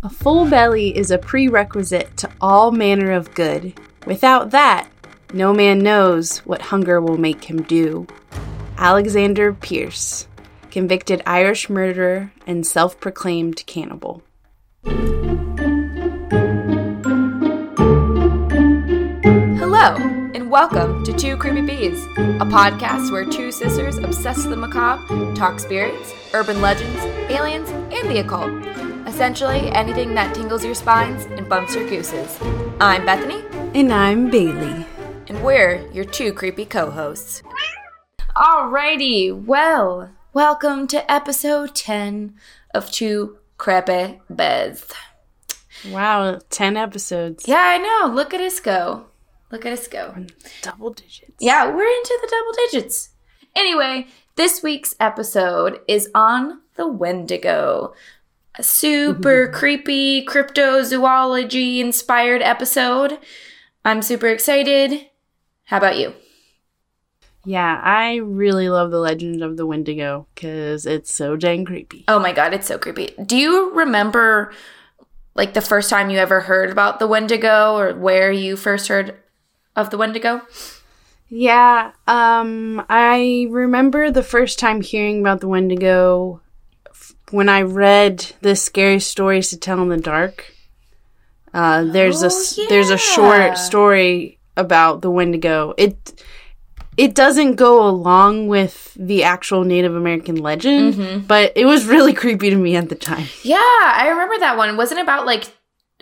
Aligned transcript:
A 0.00 0.08
full 0.08 0.48
belly 0.48 0.96
is 0.96 1.10
a 1.10 1.18
prerequisite 1.18 2.16
to 2.18 2.30
all 2.40 2.70
manner 2.70 3.10
of 3.10 3.34
good. 3.34 3.74
Without 4.06 4.52
that, 4.52 4.88
no 5.34 5.52
man 5.52 5.80
knows 5.80 6.38
what 6.46 6.62
hunger 6.62 7.00
will 7.00 7.18
make 7.18 7.50
him 7.50 7.62
do. 7.62 8.06
Alexander 8.76 9.52
Pearce, 9.52 10.28
convicted 10.70 11.20
Irish 11.26 11.68
murderer 11.68 12.32
and 12.46 12.64
self 12.64 13.00
proclaimed 13.00 13.66
cannibal. 13.66 14.22
Hello, 19.58 19.96
and 20.32 20.48
welcome 20.48 21.02
to 21.06 21.12
Two 21.12 21.36
Creepy 21.36 21.62
Bees, 21.62 22.04
a 22.16 22.46
podcast 22.46 23.10
where 23.10 23.24
two 23.24 23.50
sisters 23.50 23.98
obsessed 23.98 24.46
with 24.46 24.50
the 24.50 24.56
macabre 24.56 25.34
talk 25.34 25.58
spirits, 25.58 26.14
urban 26.32 26.60
legends, 26.60 27.00
aliens, 27.32 27.68
and 27.70 28.08
the 28.08 28.18
occult. 28.20 28.87
Essentially, 29.08 29.70
anything 29.72 30.14
that 30.14 30.34
tingles 30.34 30.64
your 30.64 30.74
spines 30.74 31.24
and 31.24 31.48
bumps 31.48 31.74
your 31.74 31.88
gooses. 31.88 32.38
I'm 32.78 33.04
Bethany, 33.06 33.42
And 33.74 33.92
I'm 33.92 34.30
Bailey. 34.30 34.84
and 35.28 35.42
we're 35.42 35.86
your 35.92 36.04
two 36.04 36.32
creepy 36.32 36.64
co 36.66 36.90
hosts. 36.90 37.42
Alrighty, 38.36 39.32
well, 39.46 40.10
welcome 40.32 40.86
to 40.88 41.10
episode 41.10 41.74
10 41.74 42.34
of 42.74 42.90
Two 42.90 43.38
Creepy 43.56 44.20
Bees. 44.34 44.84
Wow, 45.90 46.40
10 46.50 46.76
episodes. 46.76 47.48
Yeah, 47.48 47.56
I 47.64 47.78
know. 47.78 48.14
Look 48.14 48.34
at 48.34 48.40
us 48.40 48.60
go. 48.60 49.06
Look 49.50 49.64
at 49.64 49.72
us 49.72 49.88
go. 49.88 50.14
Double 50.62 50.90
digits. 50.92 51.32
Yeah, 51.40 51.66
we're 51.66 51.82
into 51.88 52.18
the 52.20 52.28
double 52.30 52.52
digits. 52.70 53.08
Anyway, 53.56 54.06
this 54.36 54.62
week's 54.62 54.94
episode 55.00 55.80
is 55.88 56.08
on 56.14 56.60
the 56.76 56.86
Wendigo. 56.86 57.94
Super 58.60 59.48
creepy 59.48 60.24
cryptozoology 60.24 61.78
inspired 61.78 62.42
episode. 62.42 63.18
I'm 63.84 64.02
super 64.02 64.26
excited. 64.26 65.06
How 65.64 65.78
about 65.78 65.96
you? 65.96 66.14
Yeah, 67.44 67.80
I 67.82 68.16
really 68.16 68.68
love 68.68 68.90
the 68.90 68.98
legend 68.98 69.42
of 69.42 69.56
the 69.56 69.66
Wendigo 69.66 70.26
because 70.34 70.86
it's 70.86 71.12
so 71.12 71.36
dang 71.36 71.64
creepy. 71.64 72.04
Oh 72.08 72.18
my 72.18 72.32
god, 72.32 72.52
it's 72.52 72.66
so 72.66 72.78
creepy. 72.78 73.14
Do 73.24 73.36
you 73.36 73.72
remember 73.74 74.52
like 75.34 75.54
the 75.54 75.60
first 75.60 75.88
time 75.88 76.10
you 76.10 76.18
ever 76.18 76.40
heard 76.40 76.70
about 76.70 76.98
the 76.98 77.06
Wendigo 77.06 77.76
or 77.76 77.94
where 77.94 78.32
you 78.32 78.56
first 78.56 78.88
heard 78.88 79.16
of 79.76 79.90
the 79.90 79.96
Wendigo? 79.96 80.42
Yeah, 81.28 81.92
um, 82.06 82.84
I 82.88 83.46
remember 83.50 84.10
the 84.10 84.22
first 84.22 84.58
time 84.58 84.80
hearing 84.80 85.20
about 85.20 85.40
the 85.40 85.48
Wendigo 85.48 86.40
when 87.30 87.48
I 87.48 87.62
read 87.62 88.24
the 88.40 88.54
scary 88.56 89.00
stories 89.00 89.50
to 89.50 89.56
tell 89.58 89.80
in 89.82 89.88
the 89.88 89.96
dark. 89.96 90.52
Uh, 91.54 91.84
there's 91.84 92.22
a 92.22 92.26
Oh, 92.26 92.28
s- 92.28 92.58
there's 92.68 92.90
a 92.90 92.98
short 92.98 93.56
story 93.58 94.38
about 94.56 95.00
the 95.02 95.10
Wendigo. 95.10 95.72
It 95.78 96.22
it 96.96 97.14
doesn't 97.14 97.54
go 97.54 97.86
along 97.88 98.48
with 98.48 98.92
the 98.98 99.22
actual 99.24 99.64
Native 99.64 99.94
American 99.94 100.36
legend, 100.36 100.94
Mm-hmm. 100.94 101.26
but 101.26 101.52
it 101.56 101.64
was 101.64 101.86
really 101.86 102.12
creepy 102.22 102.50
to 102.50 102.56
me 102.56 102.76
at 102.76 102.88
the 102.88 102.94
time. 102.96 103.26
Yeah, 103.42 103.56
I 103.58 104.08
remember 104.10 104.38
that 104.40 104.56
one. 104.56 104.76
Wasn't 104.76 105.00
about 105.00 105.24
like 105.26 105.44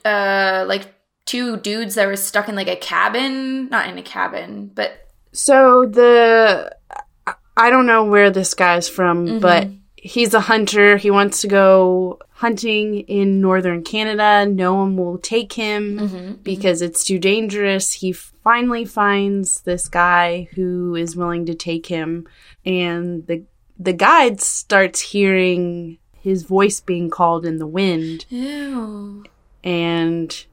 uh 0.05 0.65
like 0.67 0.93
two 1.27 1.57
dudes 1.59 1.95
that 1.97 2.07
were 2.07 2.17
stuck 2.17 2.49
in 2.49 2.57
like 2.57 2.69
a 2.69 2.77
cabin, 2.77 3.69
not 3.69 3.89
in 3.89 3.99
a 3.99 4.03
cabin, 4.03 4.71
but 4.75 4.93
So 5.33 5.87
the 5.87 6.75
I 7.57 7.71
don't 7.71 7.87
know 7.87 8.05
where 8.05 8.31
this 8.31 8.55
guy's 8.55 8.89
from, 8.89 9.39
but 9.41 9.69
he's 10.07 10.33
a 10.35 10.41
hunter. 10.41 10.97
He 10.97 11.11
wants 11.11 11.41
to 11.43 11.49
go 11.49 12.19
hunting 12.35 13.01
in 13.01 13.41
northern 13.41 13.83
Canada. 13.83 14.47
No 14.51 14.75
one 14.75 14.97
will 14.97 15.19
take 15.19 15.53
him 15.55 16.39
because 16.43 16.81
it's 16.83 17.05
too 17.05 17.19
dangerous. 17.19 17.93
He 17.95 18.13
finally 18.13 18.85
finds 18.85 19.61
this 19.63 19.89
guy 19.89 20.49
who 20.55 20.95
is 20.95 21.17
willing 21.17 21.45
to 21.47 21.55
take 21.55 21.87
him 21.87 22.27
and 22.65 23.27
the 23.27 23.43
the 23.79 23.93
guide 23.93 24.41
starts 24.41 25.01
hearing 25.13 25.99
his 26.21 26.45
voice 26.45 26.81
being 26.81 27.11
called 27.11 27.45
in 27.45 27.59
the 27.59 27.67
wind 27.67 28.25
Ew. 28.31 29.25
and 29.65 30.45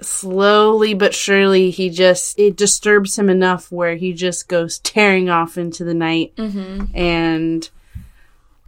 slowly 0.00 0.94
but 0.94 1.14
surely 1.14 1.70
he 1.70 1.88
just 1.90 2.38
it 2.38 2.56
disturbs 2.56 3.18
him 3.18 3.28
enough 3.28 3.70
where 3.70 3.96
he 3.96 4.12
just 4.12 4.48
goes 4.48 4.78
tearing 4.80 5.28
off 5.28 5.56
into 5.58 5.84
the 5.84 5.94
night 5.94 6.34
Mm-hmm. 6.36 6.96
and 6.96 7.68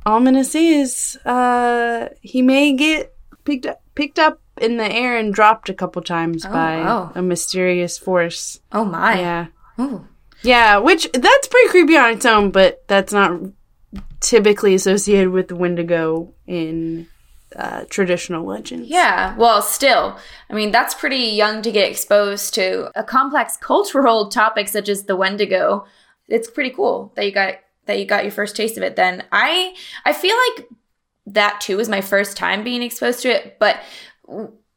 all 0.07 0.17
i'm 0.17 0.25
gonna 0.25 0.45
say 0.45 0.67
is 0.69 1.17
uh 1.25 2.09
he 2.21 2.43
may 2.43 2.73
get 2.73 3.15
picked 3.45 3.67
up 3.67 3.83
picked 3.95 4.19
up 4.19 4.41
in 4.61 4.77
the 4.77 4.91
air 4.91 5.17
and 5.17 5.35
dropped 5.35 5.69
a 5.69 5.75
couple 5.75 6.01
times 6.03 6.45
by 6.45 6.77
wow. 6.77 7.13
a 7.15 7.23
mysterious 7.23 7.99
force 7.99 8.61
Oh 8.73 8.85
my. 8.85 9.19
yeah 9.19 9.47
Ooh. 9.81 10.07
yeah 10.43 10.79
which 10.79 11.11
that's 11.13 11.49
pretty 11.49 11.69
creepy 11.71 11.97
on 11.97 12.13
its 12.13 12.27
own 12.27 12.51
but 12.51 12.85
that's 12.87 13.13
not 13.13 13.41
typically 14.21 14.75
associated 14.75 15.31
with 15.31 15.49
the 15.49 15.57
wendigo 15.57 16.33
in 16.47 17.07
uh, 17.57 17.85
traditional 17.89 18.45
legends 18.45 18.89
Yeah. 18.89 19.37
Well, 19.37 19.63
still, 19.63 20.19
I 20.51 20.55
mean, 20.55 20.73
that's 20.73 20.93
pretty 20.93 21.19
young 21.37 21.63
to 21.63 21.71
get 21.71 21.89
exposed 21.89 22.53
to 22.55 22.91
a 22.99 23.05
complex 23.05 23.57
cultural 23.61 24.29
topic 24.29 24.67
such 24.67 24.89
as 24.89 25.05
the 25.05 25.15
Wendigo. 25.15 25.87
It's 26.27 26.51
pretty 26.51 26.71
cool 26.71 27.13
that 27.15 27.25
you 27.27 27.31
got 27.31 27.55
that 27.87 27.99
you 27.99 28.07
got 28.07 28.25
your 28.25 28.33
first 28.33 28.57
taste 28.57 28.77
of 28.77 28.83
it. 28.83 28.97
Then 28.97 29.25
I 29.33 29.75
I 30.05 30.13
feel 30.13 30.37
like 30.57 30.69
that 31.27 31.61
too 31.61 31.77
was 31.77 31.89
my 31.89 32.01
first 32.01 32.37
time 32.37 32.65
being 32.65 32.83
exposed 32.83 33.21
to 33.23 33.29
it, 33.29 33.59
but 33.59 33.81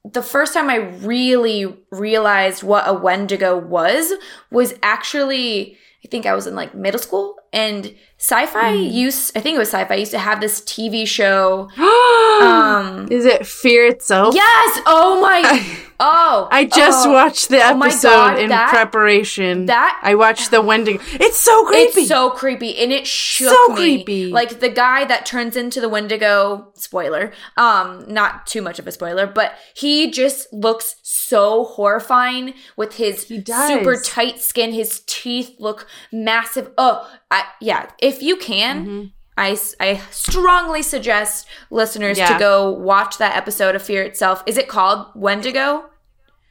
the 0.03 0.21
first 0.21 0.53
time 0.53 0.69
I 0.69 0.77
really 0.77 1.77
realized 1.91 2.63
what 2.63 2.87
a 2.87 2.93
Wendigo 2.93 3.57
was 3.57 4.11
was 4.51 4.73
actually 4.81 5.77
I 6.05 6.07
think 6.09 6.25
I 6.25 6.35
was 6.35 6.47
in 6.47 6.55
like 6.55 6.75
middle 6.75 6.99
school 6.99 7.35
and 7.57 7.93
sci-fi 8.19 8.71
used 8.71 9.35
I 9.37 9.41
think 9.41 9.55
it 9.55 9.59
was 9.59 9.69
sci-fi 9.69 9.95
used 9.95 10.11
to 10.11 10.19
have 10.19 10.39
this 10.41 10.61
TV 10.61 11.05
show 11.07 11.69
um 11.77 13.07
Is 13.11 13.25
it 13.25 13.45
Fear 13.45 13.87
itself? 13.87 14.35
Yes. 14.35 14.81
Oh 14.85 15.19
my. 15.21 15.77
Oh. 15.99 16.47
I 16.51 16.65
just 16.65 17.07
oh. 17.07 17.11
watched 17.11 17.49
the 17.49 17.57
Oh 17.57 17.81
episode 17.81 18.09
God, 18.09 18.37
in 18.39 18.49
that- 18.49 18.69
preparation. 18.69 19.65
that- 19.65 19.99
I 20.03 20.13
watched 20.13 20.51
the 20.51 20.61
Wendigo. 20.61 21.01
It's 21.13 21.37
so 21.39 21.65
creepy. 21.69 22.01
It's 22.01 22.07
so 22.07 22.29
creepy, 22.29 22.77
and 22.77 22.91
it 22.93 23.07
shook 23.07 23.49
So 23.51 23.73
me. 23.73 23.75
creepy. 24.03 24.25
Like 24.27 24.59
the 24.59 24.69
guy 24.69 25.05
that 25.05 25.25
turns 25.25 25.55
into 25.55 25.81
the 25.81 25.89
Wendigo. 25.89 26.67
Spoiler. 26.75 27.31
Um, 27.57 28.05
not 28.07 28.45
too 28.45 28.61
much 28.61 28.77
of 28.77 28.85
a 28.85 28.91
spoiler, 28.91 29.25
but 29.25 29.55
he 29.73 30.11
just 30.11 30.53
looks 30.53 30.97
so 31.01 31.63
horrifying 31.65 32.53
with 32.75 32.97
his 32.97 33.25
super 33.25 33.95
tight 33.99 34.39
skin. 34.39 34.73
His 34.73 35.01
teeth 35.07 35.55
look 35.57 35.87
massive. 36.11 36.69
Oh, 36.77 37.09
I, 37.31 37.45
yeah. 37.61 37.89
If 37.99 38.21
you 38.21 38.37
can. 38.37 38.85
Mm-hmm. 38.85 39.03
I, 39.39 39.55
I 39.79 40.01
strongly 40.09 40.81
suggest 40.81 41.45
listeners 41.69 42.17
Yeah. 42.17 42.33
to 42.33 42.39
go 42.39 42.71
watch 42.71 43.19
that 43.19 43.35
episode 43.37 43.75
of 43.75 43.83
Fear 43.83 44.01
Itself. 44.01 44.41
Is 44.47 44.57
it 44.57 44.67
called 44.67 45.09
Wendigo? 45.13 45.91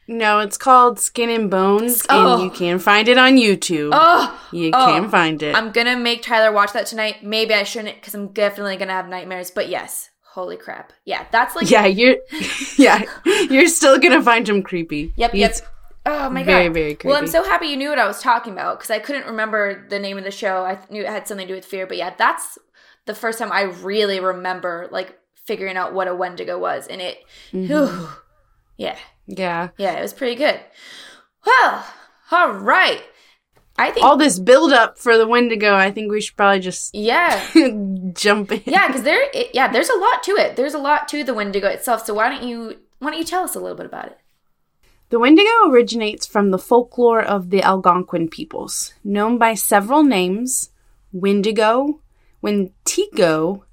no, 0.07 0.39
it's 0.39 0.57
called 0.57 0.97
Skin 0.99 1.29
and 1.29 1.51
Bones, 1.51 2.05
Oh. 2.09 2.35
and 2.35 2.43
you 2.43 2.49
can 2.49 2.79
find 2.79 3.09
it 3.09 3.17
on 3.17 3.35
YouTube. 3.35 3.89
Oh, 3.91 4.39
you 4.53 4.71
oh. 4.73 4.85
can 4.85 5.09
find 5.09 5.43
it. 5.43 5.53
I'm 5.53 5.71
gonna 5.71 5.97
make 5.97 6.21
Tyler 6.21 6.51
watch 6.53 6.71
that 6.71 6.85
tonight. 6.85 7.23
Maybe 7.23 7.53
I 7.53 7.63
shouldn't 7.63 7.95
because 7.95 8.15
I'm 8.15 8.29
definitely 8.29 8.77
gonna 8.77 8.93
have 8.93 9.09
nightmares. 9.09 9.51
But 9.51 9.67
yes, 9.67 10.09
holy 10.23 10.55
crap. 10.55 10.93
Yeah, 11.03 11.25
that's 11.31 11.57
like 11.57 11.69
yeah, 11.69 11.85
you're. 11.85 12.15
yeah, 12.77 13.03
you're 13.25 13.67
still 13.67 13.99
gonna 13.99 14.23
find 14.23 14.47
him 14.47 14.63
creepy. 14.63 15.11
Yep, 15.17 15.31
He's- 15.33 15.59
yep. 15.59 15.69
Oh 16.09 16.29
my 16.29 16.43
very, 16.43 16.65
god. 16.67 16.73
very 16.73 16.97
Well, 17.03 17.17
I'm 17.17 17.27
so 17.27 17.43
happy 17.43 17.67
you 17.67 17.77
knew 17.77 17.89
what 17.89 17.99
I 17.99 18.07
was 18.07 18.21
talking 18.21 18.53
about 18.53 18.79
because 18.79 18.89
I 18.91 18.99
couldn't 18.99 19.25
remember 19.27 19.85
the 19.89 19.99
name 19.99 20.17
of 20.17 20.23
the 20.23 20.31
show. 20.31 20.63
I 20.63 20.79
knew 20.89 21.03
it 21.03 21.09
had 21.09 21.27
something 21.27 21.45
to 21.47 21.53
do 21.53 21.57
with 21.57 21.65
fear, 21.65 21.85
but 21.85 21.97
yeah, 21.97 22.13
that's 22.17 22.57
the 23.05 23.13
first 23.15 23.39
time 23.39 23.51
I 23.51 23.63
really 23.63 24.19
remember 24.19 24.87
like 24.91 25.17
figuring 25.45 25.77
out 25.77 25.93
what 25.93 26.07
a 26.07 26.15
Wendigo 26.15 26.57
was, 26.57 26.87
and 26.87 27.01
it, 27.01 27.17
Mm-hmm. 27.51 27.67
whew, 27.73 28.09
yeah, 28.77 28.97
Yeah. 29.27 29.69
yeah, 29.77 29.93
it 29.97 30.01
was 30.01 30.13
pretty 30.13 30.35
good. 30.35 30.59
Well, 31.45 31.85
all 32.31 32.51
right. 32.51 33.03
I 33.79 33.91
think, 33.91 34.05
All 34.05 34.17
this 34.17 34.39
build 34.39 34.73
up 34.73 34.97
for 34.97 35.17
the 35.17 35.27
Wendigo, 35.27 35.75
I 35.75 35.91
think 35.91 36.11
we 36.11 36.19
should 36.19 36.35
probably 36.35 36.59
just 36.61 36.95
yeah, 36.95 37.45
jump 38.13 38.51
in. 38.51 38.63
yeah, 38.65 38.87
because 38.87 39.03
there, 39.03 39.29
it, 39.33 39.51
yeah, 39.53 39.71
there's 39.71 39.89
a 39.89 39.95
lot 39.97 40.23
to 40.23 40.31
it. 40.31 40.55
There's 40.55 40.73
a 40.73 40.79
lot 40.79 41.07
to 41.09 41.23
the 41.23 41.33
Wendigo 41.35 41.67
itself. 41.67 42.05
So 42.05 42.13
why 42.15 42.27
don't 42.29 42.43
you, 42.47 42.77
why 42.99 43.11
don't 43.11 43.19
you 43.19 43.25
tell 43.25 43.43
us 43.43 43.55
a 43.55 43.59
little 43.59 43.77
bit 43.77 43.85
about 43.85 44.07
it? 44.07 44.17
The 45.09 45.19
Wendigo 45.19 45.69
originates 45.69 46.25
from 46.25 46.51
the 46.51 46.57
folklore 46.57 47.23
of 47.23 47.49
the 47.49 47.61
Algonquin 47.61 48.27
peoples, 48.27 48.93
known 49.05 49.37
by 49.37 49.53
several 49.53 50.03
names 50.03 50.71
Wendigo, 51.13 52.01
Wintigo, 52.43 53.63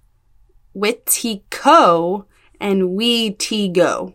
Witiko, 0.76 2.26
and 2.60 2.82
Weetigo. 2.82 4.14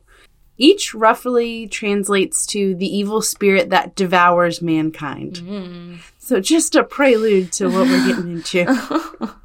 Each 0.58 0.94
roughly 0.94 1.68
translates 1.68 2.46
to 2.48 2.74
the 2.76 2.88
evil 2.88 3.22
spirit 3.22 3.70
that 3.70 3.96
devours 3.96 4.62
mankind. 4.62 5.36
Mm. 5.36 6.00
So, 6.18 6.40
just 6.40 6.76
a 6.76 6.84
prelude 6.84 7.52
to 7.54 7.68
what 7.68 7.88
we're 7.88 8.08
getting 8.08 8.32
into. 8.32 9.36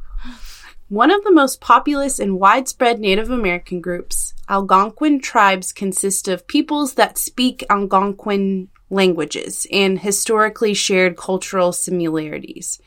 One 0.95 1.11
of 1.11 1.25
the 1.25 1.33
most 1.33 1.61
populous 1.61 2.21
and 2.21 2.39
widespread 2.39 3.01
Native 3.01 3.29
American 3.29 3.81
groups, 3.81 4.33
Algonquin 4.49 5.19
tribes 5.21 5.73
consist 5.73 6.29
of 6.29 6.47
peoples 6.47 6.95
that 6.95 7.19
speak 7.19 7.65
Algonquin 7.69 8.69
languages 8.91 9.67
and 9.73 9.99
historically 9.99 10.73
shared 10.73 11.17
cultural 11.17 11.73
similarities. 11.73 12.81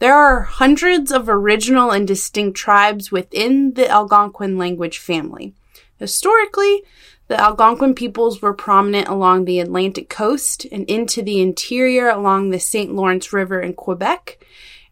There 0.00 0.14
are 0.14 0.42
hundreds 0.42 1.10
of 1.10 1.30
original 1.30 1.92
and 1.92 2.06
distinct 2.06 2.58
tribes 2.58 3.10
within 3.10 3.72
the 3.72 3.88
Algonquin 3.88 4.58
language 4.58 4.98
family. 4.98 5.54
Historically, 5.98 6.82
the 7.28 7.40
Algonquin 7.40 7.94
peoples 7.94 8.42
were 8.42 8.52
prominent 8.52 9.08
along 9.08 9.46
the 9.46 9.60
Atlantic 9.60 10.10
coast 10.10 10.66
and 10.70 10.84
into 10.90 11.22
the 11.22 11.40
interior 11.40 12.10
along 12.10 12.50
the 12.50 12.60
St. 12.60 12.94
Lawrence 12.94 13.32
River 13.32 13.62
in 13.62 13.72
Quebec, 13.72 14.44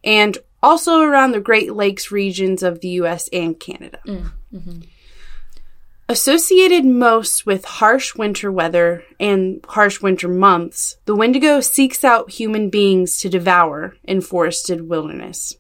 and 0.02 0.38
also 0.64 1.02
around 1.02 1.32
the 1.32 1.40
Great 1.40 1.75
Lakes 1.75 2.11
regions 2.11 2.62
of 2.62 2.81
the 2.81 2.88
US 3.00 3.28
and 3.32 3.61
Canada. 3.61 3.99
Mm, 4.06 4.32
mm-hmm. 4.52 4.81
Associated 6.08 6.84
most 6.84 7.46
with 7.46 7.64
harsh 7.64 8.14
winter 8.14 8.50
weather 8.50 9.05
and 9.20 9.64
harsh 9.69 10.00
winter 10.00 10.28
months, 10.28 10.96
the 11.05 11.14
Wendigo 11.14 11.61
seeks 11.61 12.02
out 12.02 12.31
human 12.31 12.70
beings 12.70 13.19
to 13.19 13.28
devour 13.28 13.96
in 14.05 14.20
forested 14.20 14.88
wilderness. 14.88 15.55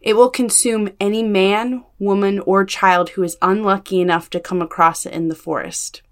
It 0.00 0.16
will 0.16 0.30
consume 0.30 0.90
any 1.00 1.22
man, 1.22 1.84
woman, 1.98 2.40
or 2.40 2.64
child 2.64 3.10
who 3.10 3.22
is 3.22 3.38
unlucky 3.40 4.00
enough 4.00 4.30
to 4.30 4.40
come 4.40 4.60
across 4.60 5.06
it 5.06 5.12
in 5.12 5.28
the 5.28 5.34
forest. 5.34 6.02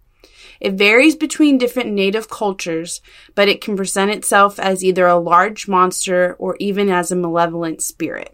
It 0.63 0.75
varies 0.75 1.17
between 1.17 1.59
different 1.59 1.91
native 1.91 2.31
cultures, 2.31 3.01
but 3.35 3.49
it 3.49 3.61
can 3.61 3.77
present 3.77 4.13
itself 4.13 4.61
as 4.61 4.85
either 4.85 5.09
a 5.09 5.19
large 5.19 5.67
monster 5.67 6.37
or 6.39 6.57
even 6.61 6.89
as 6.89 7.11
a 7.11 7.17
malevolent 7.17 7.83
spirit. 7.83 8.33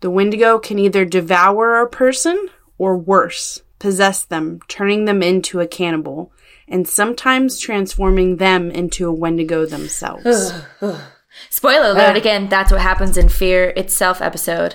The 0.00 0.10
Wendigo 0.10 0.58
can 0.58 0.80
either 0.80 1.04
devour 1.04 1.80
a 1.80 1.88
person 1.88 2.48
or 2.76 2.98
worse, 2.98 3.62
possess 3.78 4.24
them, 4.24 4.58
turning 4.66 5.04
them 5.04 5.22
into 5.22 5.60
a 5.60 5.68
cannibal, 5.68 6.32
and 6.66 6.88
sometimes 6.88 7.60
transforming 7.60 8.38
them 8.38 8.72
into 8.72 9.08
a 9.08 9.12
Wendigo 9.12 9.64
themselves. 9.64 10.52
Spoiler 11.50 11.90
alert 11.90 12.16
uh, 12.16 12.18
again, 12.18 12.48
that's 12.48 12.72
what 12.72 12.80
happens 12.80 13.16
in 13.16 13.28
Fear 13.28 13.74
itself 13.76 14.20
episode. 14.20 14.74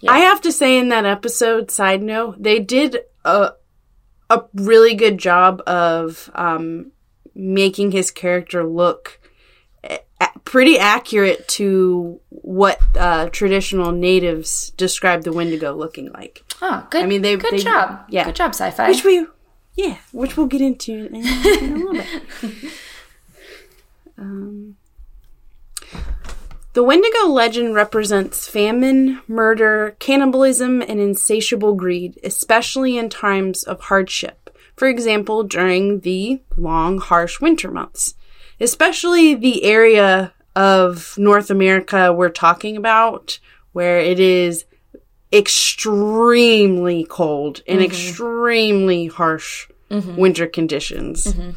Yeah. 0.00 0.12
I 0.12 0.18
have 0.18 0.42
to 0.42 0.52
say, 0.52 0.76
in 0.76 0.90
that 0.90 1.06
episode, 1.06 1.70
side 1.70 2.02
note, 2.02 2.42
they 2.42 2.58
did 2.58 2.98
a, 3.24 3.52
a 4.32 4.48
really 4.54 4.94
good 4.94 5.18
job 5.18 5.62
of 5.66 6.30
um, 6.34 6.92
making 7.34 7.92
his 7.92 8.10
character 8.10 8.64
look 8.64 9.20
pretty 10.44 10.78
accurate 10.78 11.46
to 11.48 12.20
what 12.28 12.78
uh, 12.96 13.28
traditional 13.30 13.92
natives 13.92 14.70
describe 14.76 15.22
the 15.22 15.32
Wendigo 15.32 15.74
looking 15.74 16.12
like. 16.12 16.44
Oh, 16.60 16.86
good. 16.90 17.04
I 17.04 17.06
mean, 17.06 17.22
they 17.22 17.36
good 17.36 17.54
they, 17.54 17.58
job. 17.58 18.04
Yeah, 18.08 18.24
good 18.24 18.36
job, 18.36 18.50
sci-fi. 18.50 18.88
Which 18.88 19.04
we, 19.04 19.26
yeah, 19.76 19.96
which 20.12 20.36
we'll 20.36 20.46
get 20.46 20.60
into 20.60 21.06
in, 21.06 21.16
in 21.16 21.24
a 21.26 21.76
little 21.76 21.92
bit. 21.92 22.72
Um, 24.18 24.76
the 26.72 26.82
Wendigo 26.82 27.26
legend 27.26 27.74
represents 27.74 28.48
famine, 28.48 29.20
murder, 29.28 29.94
cannibalism, 29.98 30.80
and 30.80 30.98
insatiable 31.00 31.74
greed, 31.74 32.18
especially 32.24 32.96
in 32.96 33.08
times 33.08 33.62
of 33.62 33.80
hardship. 33.82 34.50
For 34.76 34.88
example, 34.88 35.42
during 35.42 36.00
the 36.00 36.42
long, 36.56 36.98
harsh 36.98 37.40
winter 37.40 37.70
months, 37.70 38.14
especially 38.58 39.34
the 39.34 39.64
area 39.64 40.32
of 40.56 41.16
North 41.18 41.50
America 41.50 42.12
we're 42.12 42.30
talking 42.30 42.76
about, 42.76 43.38
where 43.72 43.98
it 43.98 44.18
is 44.18 44.64
extremely 45.32 47.04
cold 47.04 47.62
and 47.66 47.78
mm-hmm. 47.78 47.86
extremely 47.86 49.06
harsh 49.06 49.68
mm-hmm. 49.90 50.16
winter 50.16 50.46
conditions. 50.46 51.26
Mm-hmm. 51.26 51.50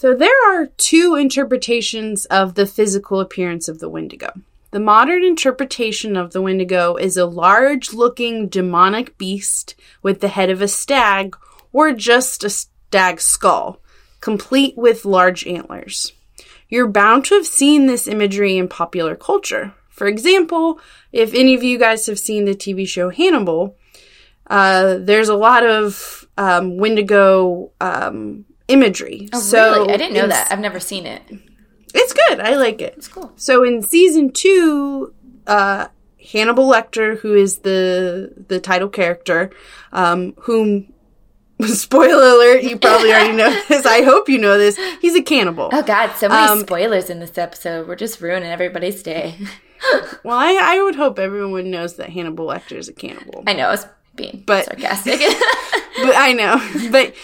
So 0.00 0.14
there 0.14 0.30
are 0.48 0.64
two 0.78 1.14
interpretations 1.14 2.24
of 2.24 2.54
the 2.54 2.64
physical 2.64 3.20
appearance 3.20 3.68
of 3.68 3.80
the 3.80 3.88
Wendigo. 3.90 4.32
The 4.70 4.80
modern 4.80 5.22
interpretation 5.22 6.16
of 6.16 6.32
the 6.32 6.40
Wendigo 6.40 6.96
is 6.96 7.18
a 7.18 7.26
large 7.26 7.92
looking 7.92 8.48
demonic 8.48 9.18
beast 9.18 9.74
with 10.02 10.22
the 10.22 10.28
head 10.28 10.48
of 10.48 10.62
a 10.62 10.68
stag 10.68 11.36
or 11.70 11.92
just 11.92 12.42
a 12.44 12.48
stag 12.48 13.20
skull, 13.20 13.82
complete 14.22 14.74
with 14.74 15.04
large 15.04 15.46
antlers. 15.46 16.14
You're 16.70 16.88
bound 16.88 17.26
to 17.26 17.34
have 17.34 17.46
seen 17.46 17.84
this 17.84 18.08
imagery 18.08 18.56
in 18.56 18.68
popular 18.68 19.14
culture. 19.14 19.74
For 19.90 20.06
example, 20.06 20.80
if 21.12 21.34
any 21.34 21.52
of 21.54 21.62
you 21.62 21.78
guys 21.78 22.06
have 22.06 22.18
seen 22.18 22.46
the 22.46 22.54
TV 22.54 22.88
show 22.88 23.10
Hannibal, 23.10 23.76
uh, 24.46 24.96
there's 24.98 25.28
a 25.28 25.36
lot 25.36 25.62
of 25.62 26.26
um, 26.38 26.78
Wendigo 26.78 27.70
um, 27.82 28.46
imagery. 28.70 29.28
Oh, 29.32 29.40
so 29.40 29.72
really? 29.72 29.94
I 29.94 29.96
didn't 29.96 30.14
know 30.14 30.26
that. 30.28 30.50
I've 30.50 30.60
never 30.60 30.80
seen 30.80 31.06
it. 31.06 31.22
It's 31.92 32.12
good. 32.12 32.40
I 32.40 32.56
like 32.56 32.80
it. 32.80 32.94
It's 32.96 33.08
cool. 33.08 33.32
So 33.36 33.64
in 33.64 33.82
season 33.82 34.32
two, 34.32 35.12
uh, 35.46 35.88
Hannibal 36.32 36.68
Lecter, 36.68 37.18
who 37.18 37.34
is 37.34 37.58
the 37.58 38.32
the 38.48 38.60
title 38.60 38.88
character, 38.88 39.50
um, 39.92 40.34
whom 40.40 40.92
spoiler 41.66 42.22
alert, 42.22 42.62
you 42.62 42.78
probably 42.78 43.10
already 43.10 43.36
know 43.36 43.50
this. 43.68 43.86
I 43.86 44.02
hope 44.02 44.28
you 44.28 44.38
know 44.38 44.58
this. 44.58 44.78
He's 45.00 45.16
a 45.16 45.22
cannibal. 45.22 45.70
Oh 45.72 45.82
God, 45.82 46.14
so 46.16 46.28
many 46.28 46.48
um, 46.48 46.60
spoilers 46.60 47.10
in 47.10 47.20
this 47.20 47.36
episode. 47.36 47.88
We're 47.88 47.96
just 47.96 48.20
ruining 48.20 48.50
everybody's 48.50 49.02
day. 49.02 49.36
well, 50.24 50.36
I, 50.36 50.58
I 50.60 50.82
would 50.82 50.94
hope 50.94 51.18
everyone 51.18 51.70
knows 51.70 51.96
that 51.96 52.10
Hannibal 52.10 52.46
Lecter 52.46 52.76
is 52.76 52.88
a 52.88 52.92
cannibal. 52.92 53.42
I 53.46 53.54
know, 53.54 53.68
I 53.68 53.72
was 53.72 53.86
being 54.14 54.42
but, 54.46 54.66
sarcastic. 54.66 55.18
but 55.18 56.14
I 56.16 56.32
know. 56.32 56.90
But 56.90 57.14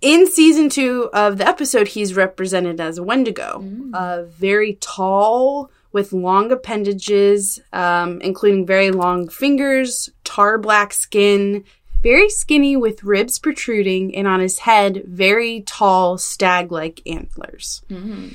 in 0.00 0.26
season 0.26 0.68
two 0.68 1.08
of 1.12 1.38
the 1.38 1.48
episode, 1.48 1.88
he's 1.88 2.14
represented 2.14 2.80
as 2.80 2.98
a 2.98 3.02
Wendigo, 3.02 3.60
mm. 3.62 3.94
uh, 3.94 4.24
very 4.24 4.74
tall 4.80 5.70
with 5.92 6.12
long 6.12 6.52
appendages, 6.52 7.60
um, 7.72 8.20
including 8.20 8.66
very 8.66 8.90
long 8.90 9.28
fingers, 9.28 10.10
tar 10.24 10.58
black 10.58 10.92
skin, 10.92 11.64
very 12.02 12.30
skinny 12.30 12.76
with 12.76 13.04
ribs 13.04 13.38
protruding, 13.38 14.14
and 14.14 14.26
on 14.26 14.40
his 14.40 14.60
head, 14.60 15.02
very 15.06 15.62
tall 15.62 16.16
stag 16.18 16.70
like 16.70 17.02
antlers. 17.06 17.82
Mm-hmm. 17.90 18.28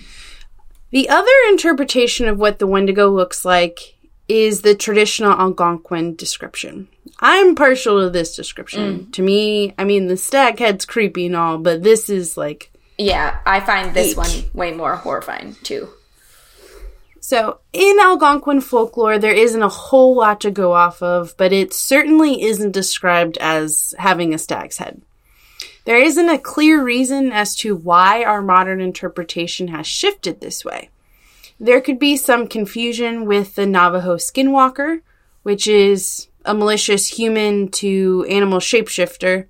The 0.91 1.09
other 1.09 1.31
interpretation 1.49 2.27
of 2.27 2.39
what 2.39 2.59
the 2.59 2.67
Wendigo 2.67 3.09
looks 3.09 3.43
like 3.43 3.94
is 4.27 4.61
the 4.61 4.75
traditional 4.75 5.31
Algonquin 5.31 6.15
description. 6.15 6.87
I'm 7.19 7.55
partial 7.55 8.01
to 8.01 8.09
this 8.09 8.35
description. 8.35 8.99
Mm. 8.99 9.13
To 9.13 9.21
me, 9.21 9.73
I 9.77 9.83
mean, 9.83 10.07
the 10.07 10.17
stag 10.17 10.59
head's 10.59 10.85
creepy 10.85 11.27
and 11.27 11.35
all, 11.35 11.57
but 11.57 11.83
this 11.83 12.09
is 12.09 12.37
like. 12.37 12.71
Yeah, 12.97 13.39
I 13.45 13.59
find 13.59 13.93
this 13.93 14.11
Eek. 14.11 14.17
one 14.17 14.29
way 14.53 14.71
more 14.71 14.95
horrifying 14.95 15.55
too. 15.63 15.89
So, 17.19 17.59
in 17.73 17.97
Algonquin 17.99 18.61
folklore, 18.61 19.17
there 19.17 19.33
isn't 19.33 19.63
a 19.63 19.67
whole 19.67 20.15
lot 20.15 20.41
to 20.41 20.51
go 20.51 20.73
off 20.73 21.01
of, 21.01 21.35
but 21.37 21.51
it 21.51 21.73
certainly 21.73 22.43
isn't 22.43 22.71
described 22.71 23.39
as 23.39 23.95
having 23.97 24.33
a 24.33 24.37
stag's 24.37 24.77
head. 24.77 25.01
There 25.85 25.97
isn't 25.97 26.29
a 26.29 26.37
clear 26.37 26.83
reason 26.83 27.31
as 27.31 27.55
to 27.57 27.75
why 27.75 28.23
our 28.23 28.41
modern 28.41 28.79
interpretation 28.79 29.69
has 29.69 29.87
shifted 29.87 30.39
this 30.39 30.63
way. 30.63 30.89
There 31.59 31.79
could 31.79 31.99
be 31.99 32.17
some 32.17 32.47
confusion 32.47 33.25
with 33.25 33.55
the 33.55 33.65
Navajo 33.65 34.17
skinwalker, 34.17 35.01
which 35.43 35.67
is 35.67 36.27
a 36.43 36.53
malicious 36.53 37.07
human 37.07 37.69
to 37.69 38.25
animal 38.29 38.59
shapeshifter? 38.59 39.47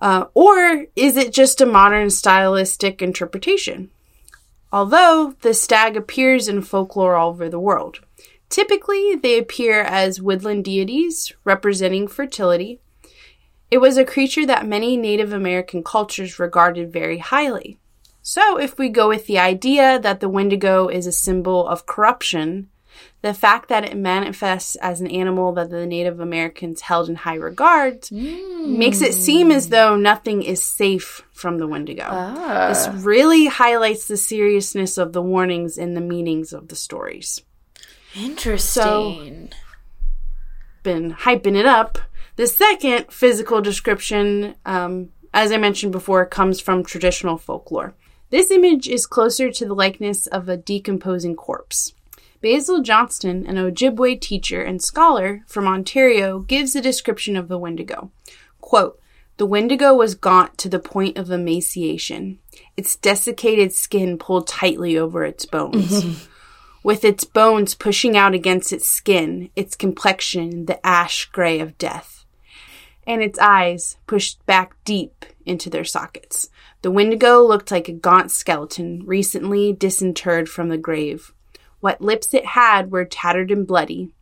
Uh, 0.00 0.26
or 0.34 0.86
is 0.94 1.16
it 1.16 1.32
just 1.32 1.60
a 1.60 1.66
modern 1.66 2.10
stylistic 2.10 3.02
interpretation? 3.02 3.90
Although 4.72 5.34
the 5.40 5.54
stag 5.54 5.96
appears 5.96 6.48
in 6.48 6.62
folklore 6.62 7.16
all 7.16 7.30
over 7.30 7.48
the 7.48 7.60
world. 7.60 8.00
Typically, 8.48 9.14
they 9.16 9.38
appear 9.38 9.80
as 9.80 10.20
woodland 10.20 10.64
deities 10.64 11.32
representing 11.44 12.06
fertility. 12.06 12.80
It 13.70 13.78
was 13.78 13.96
a 13.96 14.04
creature 14.04 14.46
that 14.46 14.66
many 14.66 14.96
Native 14.96 15.32
American 15.32 15.82
cultures 15.82 16.38
regarded 16.38 16.92
very 16.92 17.18
highly. 17.18 17.78
So, 18.28 18.58
if 18.58 18.76
we 18.76 18.88
go 18.88 19.06
with 19.06 19.26
the 19.26 19.38
idea 19.38 20.00
that 20.00 20.18
the 20.18 20.28
Wendigo 20.28 20.88
is 20.88 21.06
a 21.06 21.12
symbol 21.12 21.64
of 21.64 21.86
corruption, 21.86 22.68
the 23.22 23.32
fact 23.32 23.68
that 23.68 23.84
it 23.84 23.96
manifests 23.96 24.74
as 24.82 25.00
an 25.00 25.06
animal 25.06 25.52
that 25.52 25.70
the 25.70 25.86
Native 25.86 26.18
Americans 26.18 26.80
held 26.80 27.08
in 27.08 27.14
high 27.14 27.36
regard 27.36 28.02
mm. 28.02 28.76
makes 28.76 29.00
it 29.00 29.14
seem 29.14 29.52
as 29.52 29.68
though 29.68 29.94
nothing 29.94 30.42
is 30.42 30.60
safe 30.60 31.22
from 31.32 31.58
the 31.58 31.68
Wendigo. 31.68 32.02
Ah. 32.04 32.66
This 32.68 32.88
really 33.04 33.46
highlights 33.46 34.08
the 34.08 34.16
seriousness 34.16 34.98
of 34.98 35.12
the 35.12 35.22
warnings 35.22 35.78
and 35.78 35.96
the 35.96 36.00
meanings 36.00 36.52
of 36.52 36.66
the 36.66 36.74
stories. 36.74 37.42
Interesting. 38.16 39.50
So, 39.52 39.56
been 40.82 41.12
hyping 41.12 41.56
it 41.56 41.66
up. 41.66 42.00
The 42.34 42.48
second 42.48 43.12
physical 43.12 43.60
description, 43.60 44.56
um, 44.66 45.10
as 45.32 45.52
I 45.52 45.58
mentioned 45.58 45.92
before, 45.92 46.26
comes 46.26 46.60
from 46.60 46.82
traditional 46.82 47.38
folklore. 47.38 47.94
This 48.30 48.50
image 48.50 48.88
is 48.88 49.06
closer 49.06 49.52
to 49.52 49.64
the 49.64 49.74
likeness 49.74 50.26
of 50.26 50.48
a 50.48 50.56
decomposing 50.56 51.36
corpse. 51.36 51.92
Basil 52.40 52.82
Johnston, 52.82 53.46
an 53.46 53.56
Ojibwe 53.56 54.20
teacher 54.20 54.62
and 54.62 54.82
scholar 54.82 55.42
from 55.46 55.66
Ontario, 55.66 56.40
gives 56.40 56.74
a 56.74 56.80
description 56.80 57.36
of 57.36 57.48
the 57.48 57.58
Wendigo. 57.58 58.10
Quote, 58.60 59.00
the 59.36 59.46
Wendigo 59.46 59.94
was 59.94 60.14
gaunt 60.14 60.56
to 60.58 60.68
the 60.68 60.78
point 60.78 61.18
of 61.18 61.30
emaciation, 61.30 62.38
its 62.76 62.96
desiccated 62.96 63.72
skin 63.72 64.18
pulled 64.18 64.46
tightly 64.46 64.96
over 64.96 65.24
its 65.24 65.44
bones. 65.44 66.28
With 66.82 67.04
its 67.04 67.24
bones 67.24 67.74
pushing 67.74 68.16
out 68.16 68.32
against 68.32 68.72
its 68.72 68.86
skin, 68.86 69.50
its 69.54 69.76
complexion 69.76 70.66
the 70.66 70.84
ash 70.86 71.26
gray 71.26 71.60
of 71.60 71.76
death, 71.78 72.24
and 73.06 73.22
its 73.22 73.38
eyes 73.38 73.98
pushed 74.06 74.44
back 74.46 74.76
deep 74.84 75.26
into 75.46 75.70
their 75.70 75.84
sockets. 75.84 76.48
The 76.82 76.90
Wendigo 76.90 77.42
looked 77.42 77.70
like 77.70 77.88
a 77.88 77.92
gaunt 77.92 78.30
skeleton 78.30 79.02
recently 79.06 79.72
disinterred 79.72 80.48
from 80.48 80.68
the 80.68 80.78
grave. 80.78 81.32
What 81.80 82.00
lips 82.00 82.34
it 82.34 82.46
had 82.46 82.90
were 82.90 83.04
tattered 83.04 83.50
and 83.50 83.66
bloody. 83.66 84.12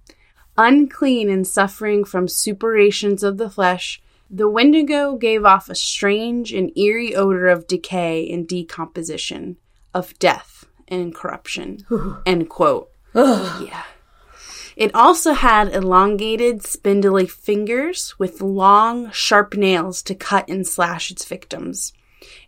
Unclean 0.56 1.28
and 1.30 1.46
suffering 1.46 2.04
from 2.04 2.28
suppurations 2.28 3.22
of 3.22 3.38
the 3.38 3.50
flesh, 3.50 4.00
the 4.30 4.48
Wendigo 4.48 5.16
gave 5.16 5.44
off 5.44 5.68
a 5.68 5.74
strange 5.74 6.52
and 6.52 6.76
eerie 6.76 7.14
odor 7.14 7.48
of 7.48 7.66
decay 7.66 8.30
and 8.30 8.46
decomposition, 8.46 9.56
of 9.92 10.18
death 10.18 10.66
and 10.88 11.14
corruption. 11.14 11.84
End 12.26 12.48
quote. 12.48 12.90
yeah. 13.14 13.84
It 14.76 14.94
also 14.94 15.32
had 15.32 15.72
elongated, 15.72 16.64
spindly 16.64 17.26
fingers 17.26 18.18
with 18.18 18.40
long, 18.40 19.10
sharp 19.12 19.54
nails 19.54 20.02
to 20.02 20.14
cut 20.14 20.48
and 20.48 20.66
slash 20.66 21.10
its 21.10 21.24
victims. 21.24 21.92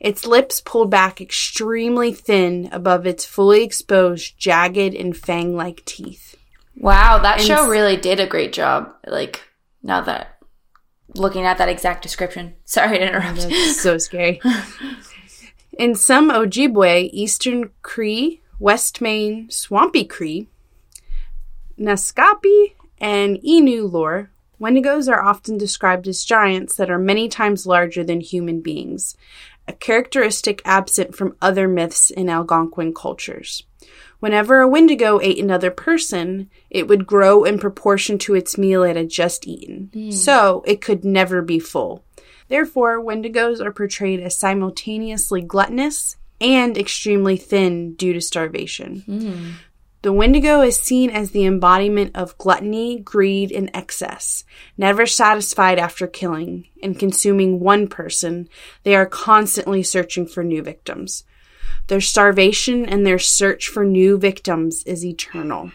Its 0.00 0.26
lips 0.26 0.60
pulled 0.60 0.90
back 0.90 1.20
extremely 1.20 2.12
thin 2.12 2.68
above 2.72 3.06
its 3.06 3.24
fully 3.24 3.62
exposed, 3.62 4.38
jagged, 4.38 4.94
and 4.94 5.16
fang 5.16 5.56
like 5.56 5.84
teeth. 5.84 6.36
Wow, 6.76 7.18
that 7.18 7.38
and 7.38 7.46
show 7.46 7.68
really 7.68 7.96
did 7.96 8.20
a 8.20 8.26
great 8.26 8.52
job. 8.52 8.92
Like, 9.06 9.42
now 9.82 10.00
that 10.02 10.36
looking 11.14 11.44
at 11.44 11.58
that 11.58 11.68
exact 11.68 12.02
description. 12.02 12.54
Sorry 12.64 12.98
to 12.98 13.06
interrupt. 13.06 13.40
That's 13.40 13.80
so 13.80 13.98
scary. 13.98 14.40
In 15.78 15.94
some 15.94 16.30
Ojibwe, 16.30 17.10
Eastern 17.12 17.70
Cree, 17.82 18.42
West 18.58 19.00
Main, 19.00 19.50
Swampy 19.50 20.04
Cree, 20.04 20.48
Naskapi, 21.78 22.74
and 22.98 23.36
Innu 23.42 23.90
lore, 23.90 24.30
Wendigos 24.60 25.10
are 25.10 25.22
often 25.22 25.58
described 25.58 26.08
as 26.08 26.24
giants 26.24 26.76
that 26.76 26.90
are 26.90 26.98
many 26.98 27.28
times 27.28 27.66
larger 27.66 28.02
than 28.02 28.20
human 28.20 28.60
beings, 28.62 29.16
a 29.68 29.72
characteristic 29.72 30.62
absent 30.64 31.14
from 31.14 31.36
other 31.42 31.68
myths 31.68 32.10
in 32.10 32.28
Algonquin 32.28 32.94
cultures. 32.94 33.64
Whenever 34.18 34.60
a 34.60 34.68
Wendigo 34.68 35.20
ate 35.20 35.38
another 35.38 35.70
person, 35.70 36.48
it 36.70 36.88
would 36.88 37.06
grow 37.06 37.44
in 37.44 37.58
proportion 37.58 38.16
to 38.18 38.34
its 38.34 38.56
meal 38.56 38.82
it 38.82 38.96
had 38.96 39.10
just 39.10 39.46
eaten. 39.46 39.90
Mm. 39.94 40.12
So 40.12 40.62
it 40.66 40.80
could 40.80 41.04
never 41.04 41.42
be 41.42 41.58
full. 41.58 42.02
Therefore, 42.48 42.98
Wendigos 42.98 43.60
are 43.60 43.72
portrayed 43.72 44.20
as 44.20 44.36
simultaneously 44.36 45.42
gluttonous 45.42 46.16
and 46.40 46.78
extremely 46.78 47.36
thin 47.36 47.94
due 47.94 48.14
to 48.14 48.20
starvation. 48.20 49.04
Mm. 49.06 49.52
The 50.02 50.12
Wendigo 50.12 50.60
is 50.60 50.76
seen 50.76 51.10
as 51.10 51.30
the 51.30 51.44
embodiment 51.44 52.14
of 52.14 52.38
gluttony, 52.38 52.98
greed, 52.98 53.50
and 53.50 53.70
excess. 53.74 54.44
Never 54.76 55.06
satisfied 55.06 55.78
after 55.78 56.06
killing 56.06 56.68
and 56.82 56.98
consuming 56.98 57.60
one 57.60 57.88
person, 57.88 58.48
they 58.84 58.94
are 58.94 59.06
constantly 59.06 59.82
searching 59.82 60.26
for 60.26 60.44
new 60.44 60.62
victims. 60.62 61.24
Their 61.88 62.00
starvation 62.00 62.84
and 62.86 63.06
their 63.06 63.18
search 63.18 63.68
for 63.68 63.84
new 63.84 64.18
victims 64.18 64.82
is 64.84 65.04
eternal. 65.04 65.72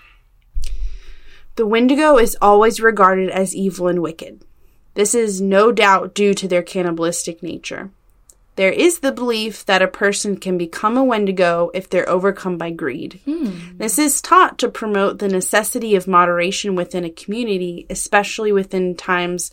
The 1.56 1.66
Wendigo 1.66 2.18
is 2.18 2.38
always 2.42 2.80
regarded 2.80 3.30
as 3.30 3.56
evil 3.56 3.88
and 3.88 4.02
wicked. 4.02 4.44
This 4.94 5.14
is 5.16 5.42
no 5.42 5.72
doubt 5.72 6.14
due 6.14 6.34
to 6.36 6.48
their 6.48 6.64
cannibalistic 6.64 7.42
nature. 7.42 7.92
There 8.58 8.72
is 8.72 9.00
the 9.00 9.12
belief 9.12 9.66
that 9.66 9.82
a 9.82 9.88
person 9.88 10.38
can 10.38 10.58
become 10.58 10.98
a 10.98 11.04
Wendigo 11.04 11.72
if 11.74 11.90
they're 11.90 12.10
overcome 12.10 12.58
by 12.58 12.72
greed. 12.72 13.22
Hmm. 13.26 13.78
This 13.78 13.98
is 13.98 14.22
taught 14.22 14.60
to 14.60 14.70
promote 14.70 15.20
the 15.20 15.30
necessity 15.30 15.96
of 15.96 16.08
moderation 16.08 16.76
within 16.76 17.06
a 17.06 17.10
community, 17.10 17.86
especially 17.90 18.52
within 18.52 18.96
times 18.96 19.52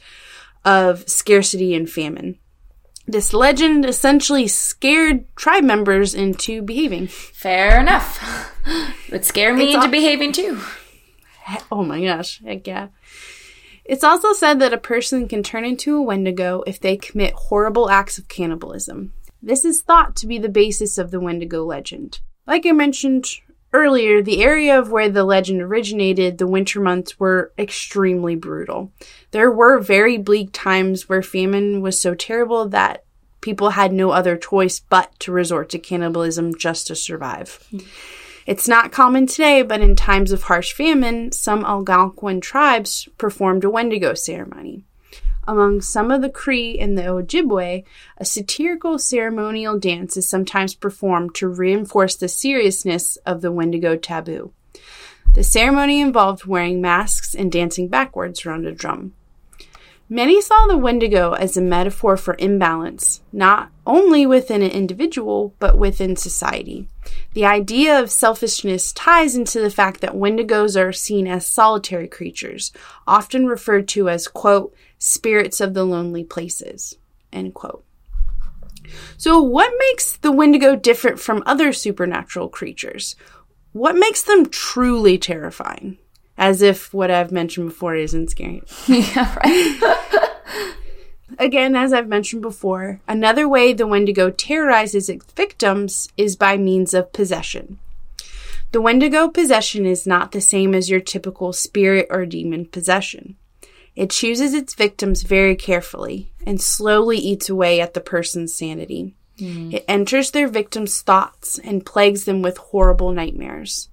of 0.65 1.09
scarcity 1.09 1.75
and 1.75 1.89
famine. 1.89 2.39
This 3.07 3.33
legend 3.33 3.87
essentially 3.87 4.49
scared 4.49 5.25
tribe 5.35 5.65
members 5.65 6.15
into 6.15 6.61
behaving. 6.61 7.07
Fair 7.07 7.81
enough. 7.81 8.53
Would 9.11 9.25
scare 9.25 9.55
me 9.55 9.69
it's 9.69 9.77
into 9.77 9.89
behaving 9.89 10.33
too. 10.33 10.61
Oh 11.73 11.83
my 11.83 12.05
gosh, 12.05 12.43
heck 12.45 12.67
yeah. 12.67 12.89
It's 13.89 14.05
also 14.05 14.35
said 14.35 14.61
that 14.61 14.75
a 14.75 14.79
person 14.79 15.27
can 15.27 15.43
turn 15.43 15.65
into 15.65 15.97
a 15.97 16.03
Wendigo 16.03 16.63
if 16.67 16.79
they 16.79 16.99
commit 16.99 17.33
horrible 17.33 17.89
acts 17.89 18.19
of 18.19 18.29
cannibalism. 18.29 19.15
This 19.43 19.65
is 19.65 19.81
thought 19.81 20.15
to 20.17 20.27
be 20.27 20.39
the 20.39 20.51
basis 20.51 20.99
of 20.99 21.11
the 21.11 21.19
Wendigo 21.19 21.65
legend. 21.65 22.21
Like 22.47 22.67
I 22.67 22.73
mentioned 22.73 23.27
earlier, 23.73 24.21
the 24.21 24.43
area 24.43 24.79
of 24.79 24.91
where 24.91 25.09
the 25.09 25.25
legend 25.25 25.63
originated, 25.63 26.37
the 26.37 26.47
winter 26.47 26.81
months, 26.81 27.19
were 27.19 27.53
extremely 27.59 28.37
brutal. 28.37 28.93
There 29.31 29.51
were 29.51 29.81
very 29.81 30.19
bleak 30.19 30.51
times 30.53 31.09
where 31.09 31.23
famine 31.23 31.81
was 31.81 31.99
so 31.99 32.15
terrible 32.15 32.69
that 32.69 33.05
people 33.41 33.71
had 33.71 33.93
no 33.95 34.11
other 34.11 34.37
choice 34.37 34.81
but 34.81 35.19
to 35.21 35.33
resort 35.33 35.71
to 35.71 35.79
cannibalism 35.79 36.55
just 36.55 36.89
to 36.89 36.95
survive. 36.95 37.67
Hmm. 37.71 37.79
It's 38.49 38.67
not 38.67 38.93
common 38.93 39.27
today, 39.27 39.61
but 39.61 39.83
in 39.83 39.95
times 39.95 40.33
of 40.33 40.45
harsh 40.45 40.73
famine, 40.73 41.33
some 41.33 41.67
Algonquin 41.67 42.41
tribes 42.41 43.07
performed 43.19 43.63
a 43.63 43.69
Wendigo 43.69 44.15
ceremony. 44.15 44.85
Among 45.47 45.83
some 45.83 46.11
of 46.11 46.23
the 46.23 46.31
Cree 46.31 46.79
and 46.79 46.97
the 46.97 47.03
Ojibwe, 47.03 47.85
a 48.17 48.25
satirical 48.25 48.99
ceremonial 48.99 49.79
dance 49.79 50.17
is 50.17 50.27
sometimes 50.27 50.75
performed 50.75 51.35
to 51.35 51.47
reinforce 51.47 52.17
the 52.17 52.27
seriousness 52.27 53.17
of 53.27 53.43
the 53.43 53.53
Wendigo 53.53 53.97
taboo. 53.97 54.53
The 55.35 55.45
ceremony 55.45 56.01
involved 56.01 56.47
wearing 56.47 56.81
masks 56.81 57.35
and 57.35 57.53
dancing 57.53 57.89
backwards 57.89 58.47
around 58.47 58.65
a 58.65 58.73
drum. 58.73 59.13
Many 60.09 60.41
saw 60.41 60.67
the 60.67 60.79
Wendigo 60.79 61.33
as 61.33 61.59
a 61.59 61.61
metaphor 61.61 62.17
for 62.17 62.35
imbalance, 62.39 63.21
not 63.31 63.71
only 63.87 64.25
within 64.25 64.63
an 64.63 64.71
individual, 64.71 65.55
but 65.59 65.77
within 65.77 66.17
society. 66.17 66.89
The 67.35 67.45
idea 67.45 68.01
of 68.01 68.11
selfishness 68.11 68.93
ties 68.93 69.37
into 69.37 69.61
the 69.61 69.71
fact 69.71 70.01
that 70.01 70.15
Wendigos 70.15 70.81
are 70.81 70.93
seen 70.93 71.27
as 71.27 71.47
solitary 71.47 72.09
creatures, 72.09 72.73
often 73.07 73.47
referred 73.47 73.89
to 73.89 74.09
as, 74.09 74.29
quote, 74.29 74.75
spirits 74.99 75.61
of 75.61 75.75
the 75.75 75.85
lonely 75.85 76.25
places, 76.25 76.97
end 77.33 77.55
quote. 77.55 77.85
So, 79.17 79.43
what 79.43 79.73
makes 79.79 80.17
the 80.17 80.33
Wendigo 80.33 80.75
different 80.75 81.21
from 81.21 81.43
other 81.45 81.73
supernatural 81.73 82.49
creatures? 82.49 83.17
What 83.73 83.97
makes 83.97 84.23
them 84.23 84.49
truly 84.49 85.19
terrifying? 85.19 85.99
as 86.39 86.63
if 86.63 86.95
what 86.95 87.11
I've 87.11 87.33
mentioned 87.33 87.69
before 87.69 87.97
isn't 87.97 88.31
scary. 88.31 88.63
yeah, 88.87 89.35
right. 89.35 89.98
Again, 91.39 91.77
as 91.77 91.93
I've 91.93 92.09
mentioned 92.09 92.43
before, 92.43 93.01
another 93.07 93.49
way 93.49 93.73
the 93.73 93.87
Wendigo 93.87 94.31
terrorizes 94.31 95.09
its 95.09 95.31
victims 95.33 96.09
is 96.17 96.37
by 96.37 96.57
means 96.57 96.95
of 96.95 97.13
possession. 97.13 97.79
The 98.73 98.81
Wendigo 98.81 99.29
possession 99.29 99.87
is 99.87 100.07
not 100.07 100.33
the 100.33 100.41
same 100.41 100.75
as 100.75 100.91
your 100.91 101.01
typical 101.01 101.53
spirit 101.53 102.07
or 102.11 102.27
demon 102.27 102.67
possession. 102.67 103.37
It 103.97 104.11
chooses 104.11 104.55
its 104.55 104.75
victims 104.75 105.23
very 105.23 105.57
carefully 105.57 106.33
and 106.47 106.61
slowly 106.61 107.19
eats 107.19 107.49
away 107.49 107.81
at 107.81 107.95
the 107.95 108.01
person's 108.01 108.55
sanity. 108.55 109.15
Mm. 109.39 109.75
It 109.75 109.85
enters 109.89 110.31
their 110.31 110.49
victims' 110.49 111.01
thoughts 111.01 111.59
and 111.59 111.85
plagues 111.85 112.25
them 112.25 112.43
with 112.43 112.59
horrible 112.59 113.13
nightmares. 113.13 113.89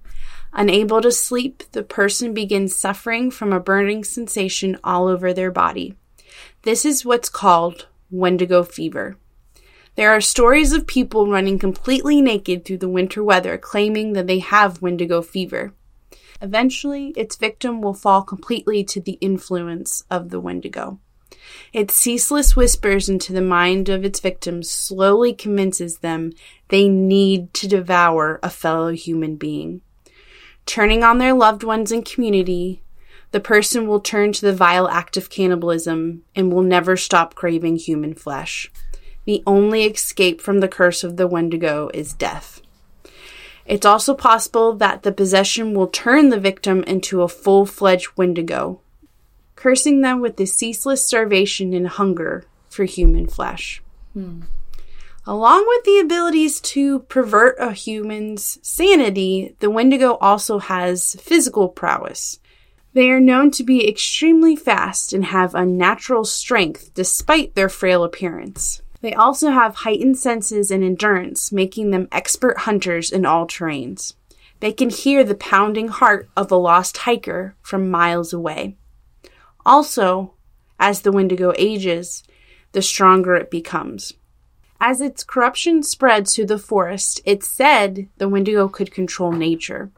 Unable 0.52 1.00
to 1.02 1.12
sleep, 1.12 1.62
the 1.72 1.82
person 1.82 2.34
begins 2.34 2.76
suffering 2.76 3.30
from 3.30 3.52
a 3.52 3.60
burning 3.60 4.04
sensation 4.04 4.78
all 4.84 5.06
over 5.06 5.32
their 5.32 5.50
body. 5.50 5.94
This 6.66 6.84
is 6.84 7.04
what's 7.04 7.28
called 7.28 7.86
Wendigo 8.10 8.64
fever. 8.64 9.16
There 9.94 10.10
are 10.10 10.20
stories 10.20 10.72
of 10.72 10.88
people 10.88 11.30
running 11.30 11.60
completely 11.60 12.20
naked 12.20 12.64
through 12.64 12.78
the 12.78 12.88
winter 12.88 13.22
weather 13.22 13.56
claiming 13.56 14.14
that 14.14 14.26
they 14.26 14.40
have 14.40 14.82
Wendigo 14.82 15.22
fever. 15.22 15.74
Eventually, 16.42 17.10
its 17.16 17.36
victim 17.36 17.80
will 17.80 17.94
fall 17.94 18.22
completely 18.22 18.82
to 18.82 19.00
the 19.00 19.16
influence 19.20 20.02
of 20.10 20.30
the 20.30 20.40
Wendigo. 20.40 20.98
Its 21.72 21.94
ceaseless 21.94 22.56
whispers 22.56 23.08
into 23.08 23.32
the 23.32 23.40
mind 23.40 23.88
of 23.88 24.04
its 24.04 24.18
victims 24.18 24.68
slowly 24.68 25.32
convinces 25.32 25.98
them 25.98 26.32
they 26.70 26.88
need 26.88 27.54
to 27.54 27.68
devour 27.68 28.40
a 28.42 28.50
fellow 28.50 28.88
human 28.88 29.36
being 29.36 29.82
turning 30.66 31.04
on 31.04 31.18
their 31.18 31.32
loved 31.32 31.62
ones 31.62 31.92
and 31.92 32.04
community, 32.04 32.82
the 33.32 33.40
person 33.40 33.86
will 33.86 34.00
turn 34.00 34.32
to 34.32 34.42
the 34.42 34.54
vile 34.54 34.88
act 34.88 35.16
of 35.16 35.30
cannibalism 35.30 36.22
and 36.34 36.52
will 36.52 36.62
never 36.62 36.96
stop 36.96 37.34
craving 37.34 37.76
human 37.76 38.14
flesh. 38.14 38.70
The 39.24 39.42
only 39.46 39.84
escape 39.84 40.40
from 40.40 40.60
the 40.60 40.68
curse 40.68 41.02
of 41.02 41.16
the 41.16 41.26
Wendigo 41.26 41.90
is 41.92 42.12
death. 42.12 42.60
It's 43.66 43.84
also 43.84 44.14
possible 44.14 44.74
that 44.76 45.02
the 45.02 45.10
possession 45.10 45.74
will 45.74 45.88
turn 45.88 46.28
the 46.28 46.38
victim 46.38 46.84
into 46.84 47.22
a 47.22 47.28
full 47.28 47.66
fledged 47.66 48.10
Wendigo, 48.16 48.80
cursing 49.56 50.02
them 50.02 50.20
with 50.20 50.36
the 50.36 50.46
ceaseless 50.46 51.04
starvation 51.04 51.74
and 51.74 51.88
hunger 51.88 52.44
for 52.68 52.84
human 52.84 53.26
flesh. 53.26 53.82
Hmm. 54.12 54.42
Along 55.26 55.66
with 55.66 55.82
the 55.82 55.98
abilities 55.98 56.60
to 56.60 57.00
pervert 57.00 57.56
a 57.58 57.72
human's 57.72 58.60
sanity, 58.62 59.56
the 59.58 59.70
Wendigo 59.70 60.14
also 60.20 60.60
has 60.60 61.16
physical 61.20 61.68
prowess. 61.68 62.38
They 62.96 63.10
are 63.10 63.20
known 63.20 63.50
to 63.50 63.62
be 63.62 63.86
extremely 63.86 64.56
fast 64.56 65.12
and 65.12 65.26
have 65.26 65.54
unnatural 65.54 66.24
strength 66.24 66.94
despite 66.94 67.54
their 67.54 67.68
frail 67.68 68.04
appearance. 68.04 68.80
They 69.02 69.12
also 69.12 69.50
have 69.50 69.74
heightened 69.74 70.16
senses 70.16 70.70
and 70.70 70.82
endurance, 70.82 71.52
making 71.52 71.90
them 71.90 72.08
expert 72.10 72.60
hunters 72.60 73.12
in 73.12 73.26
all 73.26 73.46
terrains. 73.46 74.14
They 74.60 74.72
can 74.72 74.88
hear 74.88 75.24
the 75.24 75.34
pounding 75.34 75.88
heart 75.88 76.30
of 76.38 76.50
a 76.50 76.56
lost 76.56 76.96
hiker 76.96 77.54
from 77.60 77.90
miles 77.90 78.32
away. 78.32 78.78
Also, 79.66 80.32
as 80.80 81.02
the 81.02 81.12
Wendigo 81.12 81.52
ages, 81.58 82.22
the 82.72 82.80
stronger 82.80 83.34
it 83.34 83.50
becomes. 83.50 84.14
As 84.80 85.02
its 85.02 85.22
corruption 85.22 85.82
spreads 85.82 86.34
through 86.34 86.46
the 86.46 86.58
forest, 86.58 87.20
it's 87.26 87.46
said 87.46 88.08
the 88.16 88.26
Wendigo 88.26 88.68
could 88.68 88.90
control 88.90 89.32
nature. 89.32 89.90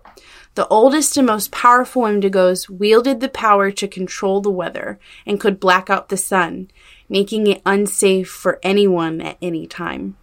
The 0.54 0.66
oldest 0.68 1.16
and 1.16 1.26
most 1.26 1.52
powerful 1.52 2.02
Wendigos 2.02 2.68
wielded 2.68 3.20
the 3.20 3.28
power 3.28 3.70
to 3.70 3.86
control 3.86 4.40
the 4.40 4.50
weather 4.50 4.98
and 5.24 5.40
could 5.40 5.60
black 5.60 5.88
out 5.88 6.08
the 6.08 6.16
sun, 6.16 6.70
making 7.08 7.46
it 7.46 7.62
unsafe 7.64 8.28
for 8.28 8.58
anyone 8.62 9.20
at 9.20 9.38
any 9.40 9.66
time. 9.66 10.16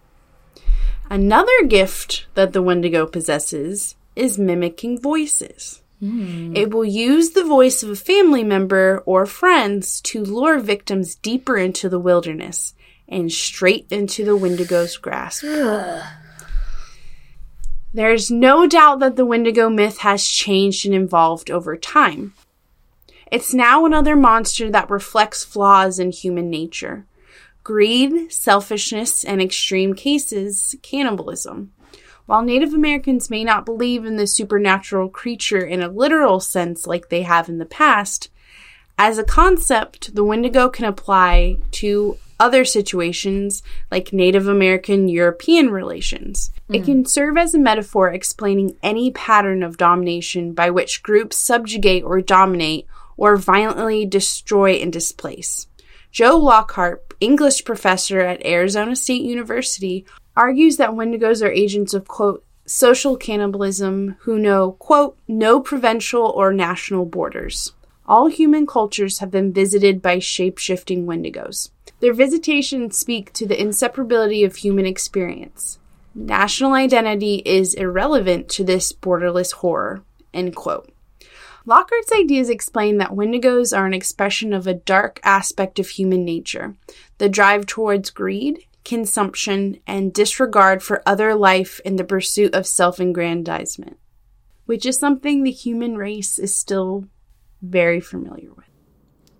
Another 1.08 1.64
gift 1.66 2.26
that 2.34 2.52
the 2.52 2.62
Wendigo 2.62 3.06
possesses 3.06 3.96
is 4.14 4.38
mimicking 4.38 5.00
voices. 5.00 5.82
Mm. 6.02 6.56
It 6.56 6.70
will 6.70 6.84
use 6.84 7.30
the 7.30 7.44
voice 7.44 7.82
of 7.82 7.90
a 7.90 7.96
family 7.96 8.44
member 8.44 9.02
or 9.06 9.24
friends 9.24 10.00
to 10.02 10.22
lure 10.22 10.58
victims 10.58 11.14
deeper 11.14 11.56
into 11.56 11.88
the 11.88 12.00
wilderness 12.00 12.74
and 13.08 13.32
straight 13.32 13.86
into 13.90 14.24
the 14.24 14.36
Wendigo's 14.36 14.96
grasp. 14.96 15.44
There's 17.96 18.30
no 18.30 18.66
doubt 18.66 18.98
that 18.98 19.16
the 19.16 19.24
Wendigo 19.24 19.70
myth 19.70 20.00
has 20.00 20.26
changed 20.26 20.84
and 20.84 20.94
evolved 20.94 21.50
over 21.50 21.78
time. 21.78 22.34
It's 23.32 23.54
now 23.54 23.86
another 23.86 24.14
monster 24.14 24.70
that 24.70 24.90
reflects 24.90 25.46
flaws 25.46 25.98
in 25.98 26.10
human 26.10 26.50
nature 26.50 27.06
greed, 27.64 28.30
selfishness, 28.30 29.24
and 29.24 29.40
extreme 29.40 29.94
cases, 29.94 30.76
cannibalism. 30.82 31.72
While 32.26 32.42
Native 32.42 32.74
Americans 32.74 33.30
may 33.30 33.44
not 33.44 33.64
believe 33.64 34.04
in 34.04 34.16
the 34.16 34.26
supernatural 34.26 35.08
creature 35.08 35.64
in 35.64 35.80
a 35.80 35.88
literal 35.88 36.38
sense 36.38 36.86
like 36.86 37.08
they 37.08 37.22
have 37.22 37.48
in 37.48 37.56
the 37.56 37.64
past, 37.64 38.30
as 38.98 39.16
a 39.16 39.24
concept, 39.24 40.14
the 40.14 40.22
Wendigo 40.22 40.68
can 40.68 40.84
apply 40.84 41.56
to 41.70 42.18
other 42.38 42.64
situations 42.64 43.62
like 43.90 44.12
Native 44.12 44.48
American 44.48 45.08
European 45.08 45.70
relations. 45.70 46.50
Mm. 46.68 46.76
It 46.76 46.84
can 46.84 47.04
serve 47.04 47.36
as 47.36 47.54
a 47.54 47.58
metaphor 47.58 48.12
explaining 48.12 48.76
any 48.82 49.10
pattern 49.10 49.62
of 49.62 49.76
domination 49.76 50.52
by 50.52 50.70
which 50.70 51.02
groups 51.02 51.36
subjugate 51.36 52.04
or 52.04 52.20
dominate 52.20 52.86
or 53.16 53.36
violently 53.36 54.04
destroy 54.04 54.72
and 54.72 54.92
displace. 54.92 55.66
Joe 56.10 56.36
Lockhart, 56.36 57.14
English 57.20 57.64
professor 57.64 58.20
at 58.20 58.44
Arizona 58.44 58.96
State 58.96 59.22
University, 59.22 60.06
argues 60.36 60.76
that 60.76 60.90
Wendigos 60.90 61.42
are 61.42 61.50
agents 61.50 61.94
of, 61.94 62.06
quote, 62.06 62.44
social 62.66 63.16
cannibalism 63.16 64.16
who 64.20 64.38
know, 64.38 64.72
quote, 64.72 65.18
no 65.28 65.60
provincial 65.60 66.26
or 66.26 66.52
national 66.52 67.04
borders. 67.04 67.72
All 68.08 68.28
human 68.28 68.66
cultures 68.66 69.18
have 69.18 69.32
been 69.32 69.52
visited 69.52 70.00
by 70.00 70.20
shape 70.20 70.58
shifting 70.58 71.06
Wendigos. 71.06 71.70
Their 72.00 72.14
visitations 72.14 72.96
speak 72.96 73.32
to 73.32 73.46
the 73.46 73.56
inseparability 73.56 74.44
of 74.44 74.56
human 74.56 74.86
experience. 74.86 75.78
National 76.14 76.72
identity 76.72 77.42
is 77.44 77.74
irrelevant 77.74 78.48
to 78.50 78.64
this 78.64 78.92
borderless 78.92 79.52
horror. 79.54 80.02
End 80.32 80.54
quote. 80.54 80.92
Lockhart's 81.66 82.12
ideas 82.12 82.48
explain 82.48 82.98
that 82.98 83.10
wendigos 83.10 83.76
are 83.76 83.86
an 83.86 83.94
expression 83.94 84.52
of 84.52 84.68
a 84.68 84.74
dark 84.74 85.18
aspect 85.24 85.80
of 85.80 85.88
human 85.88 86.24
nature 86.24 86.76
the 87.18 87.28
drive 87.28 87.66
towards 87.66 88.10
greed, 88.10 88.64
consumption, 88.84 89.80
and 89.84 90.12
disregard 90.12 90.80
for 90.80 91.02
other 91.04 91.34
life 91.34 91.80
in 91.84 91.96
the 91.96 92.04
pursuit 92.04 92.54
of 92.54 92.68
self 92.68 93.00
aggrandizement, 93.00 93.98
which 94.66 94.86
is 94.86 94.96
something 94.96 95.42
the 95.42 95.50
human 95.50 95.96
race 95.96 96.38
is 96.38 96.54
still 96.54 97.08
very 97.70 98.00
familiar 98.00 98.52
with. 98.52 98.66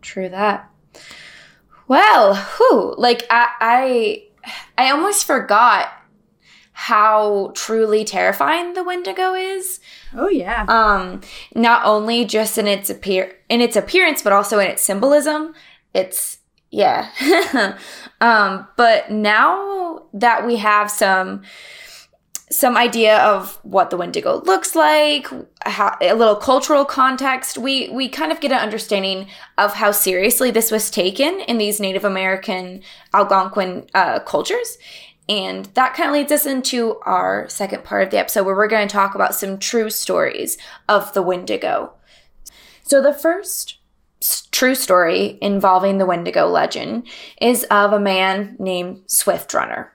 True 0.03 0.29
that. 0.29 0.71
Well, 1.89 2.35
who 2.35 2.95
like 2.97 3.27
I, 3.31 3.49
I 3.61 4.23
I 4.79 4.91
almost 4.91 5.25
forgot 5.25 5.89
how 6.73 7.53
truly 7.55 8.05
terrifying 8.05 8.75
the 8.75 8.85
Wendigo 8.85 9.35
is. 9.35 9.81
Oh 10.15 10.29
yeah. 10.29 10.67
Um, 10.69 11.23
not 11.55 11.85
only 11.85 12.25
just 12.25 12.59
in 12.59 12.67
its 12.67 12.91
appear 12.91 13.33
in 13.49 13.61
its 13.61 13.77
appearance, 13.77 14.21
but 14.23 14.33
also 14.33 14.59
in 14.59 14.67
its 14.67 14.83
symbolism. 14.83 15.55
It's 15.95 16.39
yeah. 16.71 17.09
um, 18.21 18.67
but 18.77 19.11
now 19.11 20.03
that 20.13 20.47
we 20.47 20.57
have 20.57 20.91
some 20.91 21.43
some 22.51 22.77
idea 22.77 23.19
of 23.19 23.59
what 23.65 23.91
the 23.91 23.97
Wendigo 23.97 24.41
looks 24.43 24.77
like, 24.77 25.27
how, 25.65 25.97
a 26.01 26.15
little 26.15 26.37
cultural 26.37 26.85
context. 26.85 27.59
We 27.59 27.89
we 27.89 28.09
kind 28.09 28.31
of 28.31 28.41
get 28.41 28.53
an 28.53 28.59
understanding 28.59 29.29
of 29.59 29.75
how 29.75 29.91
seriously 29.91 30.51
this 30.51 30.71
was 30.71 30.91
taken 30.91 31.41
in 31.41 31.59
these 31.59 31.81
Native 31.81 32.05
American 32.05 32.83
Algonquin 33.13 33.89
uh, 33.95 34.21
cultures, 34.21 34.79
and 35.29 35.67
that 35.75 35.95
kind 35.95 36.09
of 36.09 36.15
leads 36.15 36.31
us 36.31 36.47
into 36.47 37.01
our 37.01 37.49
second 37.49 37.83
part 37.83 38.05
of 38.05 38.11
the 38.11 38.19
episode, 38.19 38.45
where 38.45 38.55
we're 38.55 38.69
going 38.69 38.87
to 38.87 38.93
talk 38.93 39.17
about 39.17 39.35
some 39.35 39.59
true 39.59 39.91
stories 39.91 40.57
of 40.89 41.13
the 41.15 41.23
Wendigo. 41.23 41.95
So 42.85 43.03
the 43.03 43.13
first 43.13 43.79
true 44.53 44.77
story 44.77 45.37
involving 45.43 45.99
the 45.99 46.07
Wendigo 46.07 46.47
legend 46.47 47.09
is 47.41 47.65
of 47.65 47.93
a 47.93 48.01
man 48.01 48.57
named 48.61 49.03
Swift 49.09 49.53
Runner. 49.53 49.93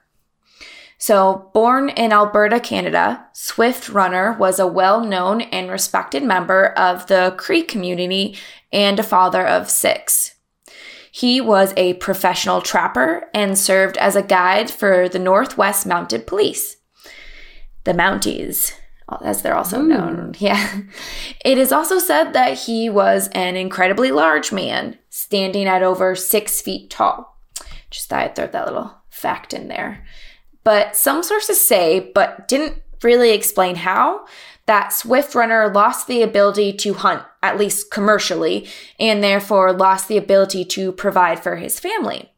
So, 1.02 1.50
born 1.52 1.88
in 1.88 2.12
Alberta, 2.12 2.60
Canada, 2.60 3.26
Swift 3.32 3.88
Runner 3.88 4.36
was 4.38 4.60
a 4.60 4.68
well 4.68 5.04
known 5.04 5.40
and 5.40 5.68
respected 5.68 6.22
member 6.22 6.66
of 6.74 7.08
the 7.08 7.34
Cree 7.36 7.64
community 7.64 8.38
and 8.72 9.00
a 9.00 9.02
father 9.02 9.44
of 9.44 9.68
six. 9.68 10.36
He 11.10 11.40
was 11.40 11.74
a 11.76 11.94
professional 11.94 12.60
trapper 12.60 13.28
and 13.34 13.58
served 13.58 13.96
as 13.96 14.14
a 14.14 14.22
guide 14.22 14.70
for 14.70 15.08
the 15.08 15.18
Northwest 15.18 15.86
Mounted 15.86 16.24
Police, 16.24 16.76
the 17.82 17.94
Mounties, 17.94 18.72
as 19.24 19.42
they're 19.42 19.56
also 19.56 19.82
mm. 19.82 19.88
known. 19.88 20.34
Yeah. 20.38 20.82
It 21.44 21.58
is 21.58 21.72
also 21.72 21.98
said 21.98 22.32
that 22.34 22.60
he 22.60 22.88
was 22.88 23.26
an 23.32 23.56
incredibly 23.56 24.12
large 24.12 24.52
man, 24.52 25.00
standing 25.10 25.66
at 25.66 25.82
over 25.82 26.14
six 26.14 26.60
feet 26.60 26.90
tall. 26.90 27.40
Just 27.90 28.08
thought 28.08 28.20
I'd 28.20 28.36
throw 28.36 28.46
that 28.46 28.66
little 28.66 28.94
fact 29.10 29.52
in 29.52 29.66
there. 29.66 30.06
But 30.64 30.96
some 30.96 31.22
sources 31.22 31.60
say, 31.60 32.12
but 32.14 32.48
didn't 32.48 32.82
really 33.02 33.32
explain 33.32 33.76
how, 33.76 34.26
that 34.66 34.92
Swift 34.92 35.34
Runner 35.34 35.72
lost 35.72 36.06
the 36.06 36.22
ability 36.22 36.72
to 36.74 36.94
hunt, 36.94 37.22
at 37.42 37.58
least 37.58 37.90
commercially, 37.90 38.68
and 38.98 39.22
therefore 39.22 39.72
lost 39.72 40.06
the 40.08 40.16
ability 40.16 40.64
to 40.66 40.92
provide 40.92 41.42
for 41.42 41.56
his 41.56 41.80
family. 41.80 42.32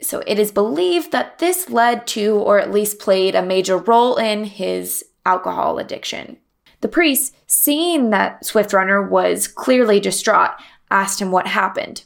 So 0.00 0.22
it 0.26 0.38
is 0.38 0.52
believed 0.52 1.10
that 1.10 1.38
this 1.38 1.68
led 1.68 2.06
to, 2.08 2.36
or 2.36 2.60
at 2.60 2.70
least 2.70 3.00
played 3.00 3.34
a 3.34 3.42
major 3.42 3.76
role 3.76 4.16
in, 4.16 4.44
his 4.44 5.04
alcohol 5.26 5.78
addiction. 5.78 6.38
The 6.80 6.88
priest, 6.88 7.34
seeing 7.48 8.10
that 8.10 8.44
Swift 8.44 8.72
Runner 8.72 9.02
was 9.02 9.48
clearly 9.48 9.98
distraught, 9.98 10.52
asked 10.88 11.20
him 11.20 11.32
what 11.32 11.48
happened. 11.48 12.04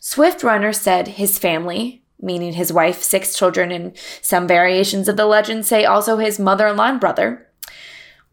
Swift 0.00 0.42
Runner 0.42 0.72
said 0.72 1.08
his 1.08 1.38
family, 1.38 2.03
meaning 2.24 2.54
his 2.54 2.72
wife, 2.72 3.02
six 3.02 3.36
children, 3.36 3.70
and 3.70 3.96
some 4.20 4.48
variations 4.48 5.08
of 5.08 5.16
the 5.16 5.26
legend 5.26 5.66
say 5.66 5.84
also 5.84 6.16
his 6.16 6.40
mother 6.40 6.66
in 6.66 6.76
law 6.76 6.88
and 6.88 7.00
brother, 7.00 7.46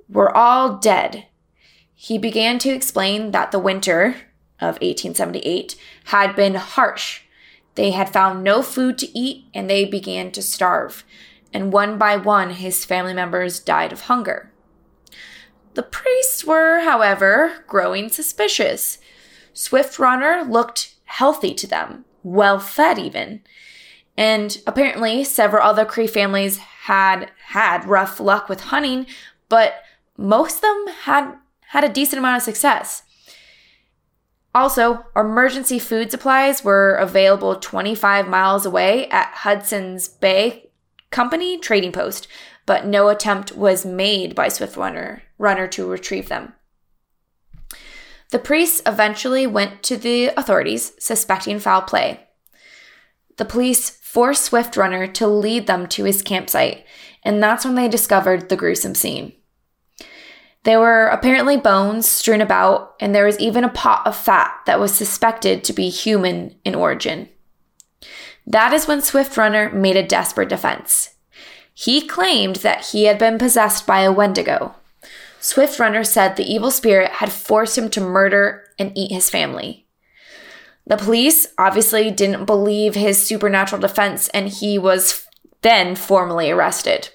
were 0.10 0.36
all 0.36 0.78
dead. 0.78 1.28
He 1.94 2.18
began 2.18 2.58
to 2.60 2.70
explain 2.70 3.32
that 3.32 3.52
the 3.52 3.60
winter 3.60 4.16
of 4.60 4.76
1878 4.76 5.76
had 6.06 6.36
been 6.36 6.56
harsh. 6.56 7.22
They 7.76 7.92
had 7.92 8.10
found 8.10 8.44
no 8.44 8.62
food 8.62 8.98
to 9.00 9.18
eat 9.18 9.46
and 9.54 9.70
they 9.70 9.86
began 9.86 10.32
to 10.32 10.42
starve. 10.42 11.04
And 11.54 11.74
one 11.74 11.98
by 11.98 12.18
one, 12.18 12.52
his 12.52 12.86
family 12.86 13.14
members 13.14 13.60
died 13.60 13.92
of 13.92 14.02
hunger. 14.02 14.52
The 15.74 15.84
priests 15.84 16.44
were, 16.44 16.82
however, 16.82 17.64
growing 17.68 18.10
suspicious. 18.10 18.98
Swift 19.54 20.00
Runner 20.00 20.44
looked 20.44 20.96
healthy 21.06 21.54
to 21.56 21.68
them, 21.68 22.06
well 22.24 22.60
fed 22.60 23.00
even. 23.00 23.42
And 24.22 24.62
apparently, 24.68 25.24
several 25.24 25.64
other 25.64 25.84
Cree 25.84 26.06
families 26.06 26.60
had 26.60 27.32
had 27.48 27.88
rough 27.88 28.20
luck 28.20 28.50
with 28.50 28.62
hunting, 28.62 29.08
but 29.50 29.82
most 30.16 30.58
of 30.58 30.62
them 30.62 30.94
had 31.06 31.38
had 31.70 31.84
a 31.84 31.90
decent 31.90 32.20
amount 32.20 32.38
of 32.38 32.44
success. 32.44 33.02
Also, 34.54 35.08
emergency 35.16 35.80
food 35.80 36.12
supplies 36.12 36.64
were 36.64 36.94
available 36.94 37.56
25 37.56 38.28
miles 38.28 38.64
away 38.64 39.10
at 39.10 39.34
Hudson's 39.34 40.08
Bay 40.08 40.70
Company 41.10 41.58
trading 41.58 41.92
post, 41.92 42.28
but 42.68 42.86
no 42.86 43.10
attempt 43.10 43.58
was 43.58 43.88
made 43.88 44.36
by 44.36 44.50
Swift 44.50 44.78
Runner, 44.78 45.24
Runner 45.40 45.66
to 45.70 45.90
retrieve 45.90 46.30
them. 46.30 46.54
The 48.30 48.38
priests 48.38 48.84
eventually 48.86 49.48
went 49.48 49.82
to 49.82 49.98
the 49.98 50.28
authorities, 50.38 50.92
suspecting 51.00 51.58
foul 51.58 51.82
play. 51.82 52.28
The 53.38 53.46
police 53.46 53.98
forced 54.12 54.44
Swift 54.44 54.76
Runner 54.76 55.08
to 55.08 55.26
lead 55.26 55.68
them 55.68 55.88
to 55.88 56.04
his 56.04 56.22
campsite, 56.22 56.86
and 57.24 57.42
that's 57.42 57.64
when 57.64 57.76
they 57.76 57.88
discovered 57.88 58.50
the 58.50 58.58
gruesome 58.58 58.94
scene. 58.94 59.32
There 60.64 60.80
were 60.80 61.08
apparently 61.08 61.56
bones 61.56 62.08
strewn 62.08 62.42
about, 62.42 62.96
and 63.00 63.16
there 63.16 63.26
was 63.26 63.40
even 63.40 63.64
a 63.64 63.70
pot 63.70 64.06
of 64.06 64.18
fat 64.18 64.52
that 64.66 64.82
was 64.82 64.94
suspected 64.94 65.64
to 65.64 65.72
be 65.72 65.88
human 65.88 66.56
in 66.66 66.76
origin. 66.76 67.30
That 68.46 68.74
is 68.74 68.86
when 68.86 69.02
Swift 69.02 69.38
Runner 69.38 69.72
made 69.72 69.96
a 69.96 70.06
desperate 70.06 70.50
defense. 70.50 71.16
He 71.74 72.06
claimed 72.06 72.58
that 72.58 72.88
he 72.88 73.06
had 73.06 73.18
been 73.18 73.38
possessed 73.38 73.88
by 73.88 74.02
a 74.02 74.12
Wendigo. 74.12 74.76
Swift 75.40 75.80
Runner 75.80 76.04
said 76.04 76.36
the 76.36 76.44
evil 76.44 76.70
spirit 76.70 77.12
had 77.12 77.32
forced 77.32 77.78
him 77.78 77.90
to 77.92 78.02
murder 78.02 78.66
and 78.78 78.92
eat 78.94 79.12
his 79.12 79.30
family. 79.30 79.88
The 80.86 80.98
police 80.98 81.48
obviously 81.58 82.12
didn't 82.12 82.46
believe 82.46 82.96
his 82.96 83.26
supernatural 83.26 83.82
defense, 83.82 84.28
and 84.30 84.50
he 84.50 84.78
was 84.78 85.26
then 85.62 85.96
formally 85.96 86.50
arrested. 86.50 87.10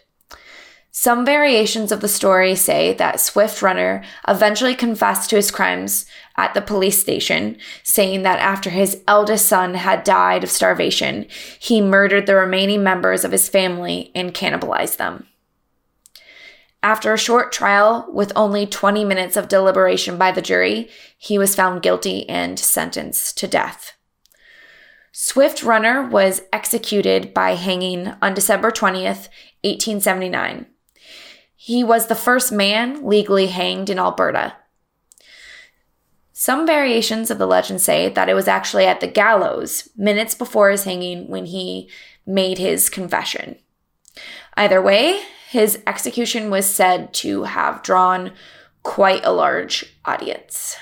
Some 0.99 1.27
variations 1.27 1.93
of 1.93 2.01
the 2.01 2.09
story 2.09 2.55
say 2.55 2.95
that 2.95 3.21
Swift 3.21 3.61
Runner 3.61 4.03
eventually 4.27 4.75
confessed 4.75 5.29
to 5.29 5.37
his 5.37 5.51
crimes 5.51 6.07
at 6.39 6.55
the 6.55 6.63
police 6.63 6.99
station, 6.99 7.59
saying 7.83 8.23
that 8.23 8.39
after 8.39 8.71
his 8.71 9.03
eldest 9.07 9.45
son 9.45 9.75
had 9.75 10.05
died 10.05 10.43
of 10.43 10.51
starvation, 10.51 11.27
he 11.59 11.83
murdered 11.83 12.25
the 12.25 12.35
remaining 12.35 12.83
members 12.83 13.27
of 13.27 13.33
his 13.33 13.47
family 13.47 14.11
and 14.15 14.33
cannibalized 14.33 14.97
them. 14.97 15.27
After 16.87 17.13
a 17.13 17.19
short 17.19 17.51
trial 17.51 18.09
with 18.13 18.31
only 18.37 18.65
20 18.65 19.05
minutes 19.05 19.37
of 19.37 19.49
deliberation 19.49 20.17
by 20.19 20.31
the 20.31 20.41
jury, 20.41 20.89
he 21.19 21.37
was 21.37 21.57
found 21.57 21.83
guilty 21.83 22.29
and 22.29 22.57
sentenced 22.57 23.37
to 23.39 23.49
death. 23.49 23.95
Swift 25.11 25.65
Runner 25.65 26.09
was 26.09 26.43
executed 26.53 27.35
by 27.35 27.57
hanging 27.57 28.13
on 28.23 28.35
December 28.35 28.71
20th, 28.71 29.27
1879. 29.65 30.67
He 31.57 31.83
was 31.83 32.07
the 32.07 32.15
first 32.15 32.53
man 32.53 33.05
legally 33.05 33.49
hanged 33.49 33.91
in 33.91 33.99
Alberta. 33.99 34.55
Some 36.33 36.69
variations 36.69 37.33
of 37.33 37.39
the 37.39 37.49
legend 37.49 37.81
say 37.81 38.11
that 38.11 38.29
it 38.29 38.35
was 38.35 38.47
actually 38.47 38.87
at 38.87 39.01
the 39.01 39.09
gallows 39.09 39.89
minutes 39.97 40.37
before 40.37 40.71
his 40.71 40.85
hanging 40.85 41.27
when 41.27 41.47
he 41.47 41.91
made 42.25 42.59
his 42.59 42.89
confession. 42.89 43.57
Either 44.57 44.81
way, 44.81 45.21
his 45.51 45.79
execution 45.87 46.51
was 46.51 46.67
said 46.67 47.15
to 47.15 47.45
have 47.45 47.83
drawn 47.83 48.33
quite 48.83 49.25
a 49.25 49.33
large 49.33 49.97
audience. 50.05 50.77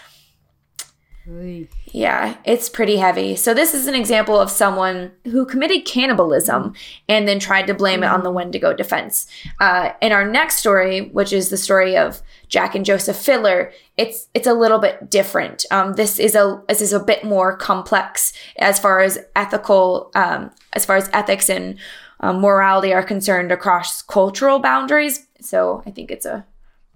Yeah, 1.91 2.37
it's 2.45 2.69
pretty 2.69 2.99
heavy. 2.99 3.35
So, 3.35 3.55
this 3.55 3.73
is 3.73 3.87
an 3.87 3.95
example 3.95 4.39
of 4.39 4.51
someone 4.51 5.13
who 5.25 5.47
committed 5.47 5.87
cannibalism 5.87 6.75
and 7.09 7.27
then 7.27 7.39
tried 7.39 7.67
to 7.69 7.75
blame 7.75 8.03
it 8.03 8.09
on 8.09 8.23
the 8.23 8.31
Wendigo 8.31 8.75
defense. 8.75 9.27
Uh, 9.59 9.93
in 10.03 10.13
our 10.13 10.29
next 10.29 10.57
story, 10.57 11.09
which 11.13 11.33
is 11.33 11.49
the 11.49 11.57
story 11.57 11.97
of 11.97 12.21
Jack 12.49 12.75
and 12.75 12.85
Joseph 12.85 13.17
Fiddler, 13.17 13.73
it's 13.97 14.29
it's 14.35 14.47
a 14.47 14.53
little 14.53 14.79
bit 14.79 15.09
different. 15.09 15.65
Um, 15.71 15.95
this 15.95 16.19
is 16.19 16.35
a 16.35 16.63
this 16.69 16.83
is 16.83 16.93
a 16.93 17.01
bit 17.01 17.25
more 17.25 17.57
complex 17.57 18.35
as 18.59 18.79
far 18.79 19.01
as 19.01 19.19
ethical, 19.35 20.11
um, 20.15 20.51
as 20.75 20.85
far 20.85 20.97
as 20.97 21.09
ethics 21.15 21.49
and 21.49 21.79
um, 22.25 22.41
morality 22.41 22.95
are 22.95 23.03
concerned 23.03 23.53
across 23.53 24.01
cultural 24.01 24.59
boundaries. 24.59 25.27
So, 25.41 25.83
I 25.85 25.91
think 25.91 26.11
it's 26.11 26.25
a 26.25 26.47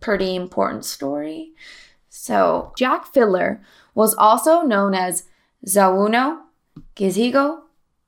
pretty 0.00 0.34
important 0.34 0.86
story. 0.86 1.52
So, 2.08 2.72
Jack 2.78 3.12
Fiddler 3.12 3.60
was 3.94 4.14
also 4.14 4.62
known 4.62 4.94
as 4.94 5.24
Zawuno, 5.66 6.38
Gizigo, 6.96 7.60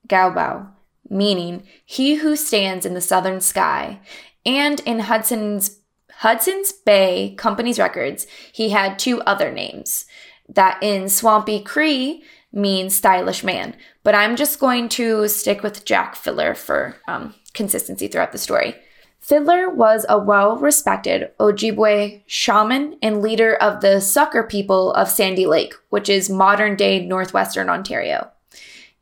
Gaubao, 0.09 0.69
meaning 1.11 1.65
he 1.85 2.15
who 2.15 2.37
stands 2.37 2.87
in 2.87 2.95
the 2.95 3.03
southern 3.03 3.43
sky. 3.43 4.01
And 4.47 4.81
in 4.81 5.01
Hudson's 5.01 5.79
Hudson's 6.11 6.73
Bay 6.73 7.35
Company's 7.37 7.79
records, 7.79 8.27
he 8.51 8.71
had 8.71 8.99
two 8.99 9.21
other 9.23 9.53
names 9.53 10.07
that 10.49 10.83
in 10.83 11.11
Swampy 11.11 11.61
Cree 11.61 12.23
means 12.53 12.95
stylish 12.95 13.45
man. 13.45 13.77
But 14.03 14.15
I'm 14.15 14.37
just 14.37 14.59
going 14.59 14.89
to 14.91 15.29
stick 15.29 15.63
with 15.63 15.85
Jack 15.85 16.17
Fiddler 16.17 16.55
for 16.55 16.97
um, 17.09 17.35
consistency 17.55 18.09
throughout 18.09 18.33
the 18.33 18.39
story. 18.39 18.75
Fiddler 19.21 19.69
was 19.69 20.07
a 20.09 20.19
well 20.19 20.57
respected 20.57 21.31
Ojibwe 21.39 22.23
shaman 22.27 22.97
and 23.03 23.21
leader 23.21 23.55
of 23.55 23.81
the 23.81 24.01
Sucker 24.01 24.43
people 24.43 24.93
of 24.95 25.09
Sandy 25.09 25.47
Lake, 25.47 25.75
which 25.91 26.09
is 26.09 26.31
modern 26.31 26.75
day 26.75 27.05
northwestern 27.05 27.69
Ontario. 27.69 28.31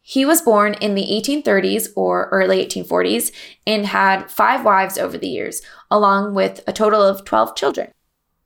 He 0.02 0.24
was 0.24 0.42
born 0.42 0.74
in 0.80 0.94
the 0.94 1.04
1830s 1.04 1.88
or 1.94 2.28
early 2.30 2.64
1840s 2.64 3.30
and 3.66 3.86
had 3.86 4.30
five 4.30 4.64
wives 4.64 4.96
over 4.96 5.18
the 5.18 5.28
years, 5.28 5.60
along 5.90 6.34
with 6.34 6.62
a 6.66 6.72
total 6.72 7.02
of 7.02 7.24
12 7.24 7.54
children. 7.54 7.92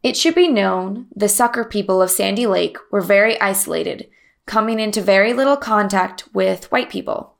It 0.02 0.16
should 0.16 0.34
be 0.34 0.48
known 0.48 1.06
the 1.14 1.28
Sucker 1.28 1.64
people 1.64 2.02
of 2.02 2.10
Sandy 2.10 2.46
Lake 2.46 2.76
were 2.90 3.00
very 3.00 3.40
isolated, 3.40 4.08
coming 4.46 4.80
into 4.80 5.00
very 5.00 5.32
little 5.32 5.56
contact 5.56 6.24
with 6.32 6.70
white 6.70 6.90
people. 6.90 7.36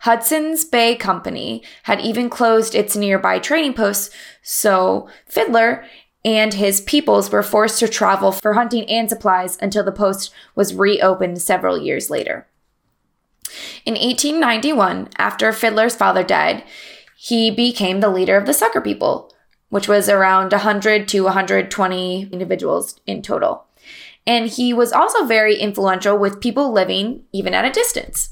Hudson's 0.00 0.64
Bay 0.64 0.96
Company 0.96 1.62
had 1.84 2.00
even 2.00 2.28
closed 2.28 2.74
its 2.74 2.94
nearby 2.94 3.38
trading 3.38 3.72
posts, 3.72 4.14
so 4.42 5.08
Fiddler 5.26 5.84
and 6.24 6.54
his 6.54 6.80
peoples 6.82 7.30
were 7.30 7.42
forced 7.42 7.78
to 7.78 7.88
travel 7.88 8.32
for 8.32 8.54
hunting 8.54 8.88
and 8.88 9.08
supplies 9.08 9.58
until 9.60 9.84
the 9.84 9.92
post 9.92 10.32
was 10.54 10.74
reopened 10.74 11.40
several 11.40 11.80
years 11.80 12.10
later. 12.10 12.46
In 13.84 13.94
1891, 13.94 15.10
after 15.18 15.52
Fiddler's 15.52 15.94
father 15.94 16.22
died, 16.22 16.64
he 17.16 17.50
became 17.50 18.00
the 18.00 18.10
leader 18.10 18.36
of 18.36 18.46
the 18.46 18.54
Sucker 18.54 18.80
people, 18.80 19.32
which 19.68 19.88
was 19.88 20.08
around 20.08 20.52
100 20.52 21.08
to 21.08 21.20
120 21.22 22.28
individuals 22.32 23.00
in 23.06 23.22
total. 23.22 23.63
And 24.26 24.48
he 24.48 24.72
was 24.72 24.92
also 24.92 25.24
very 25.24 25.56
influential 25.56 26.16
with 26.16 26.40
people 26.40 26.72
living 26.72 27.24
even 27.32 27.54
at 27.54 27.64
a 27.64 27.70
distance. 27.70 28.30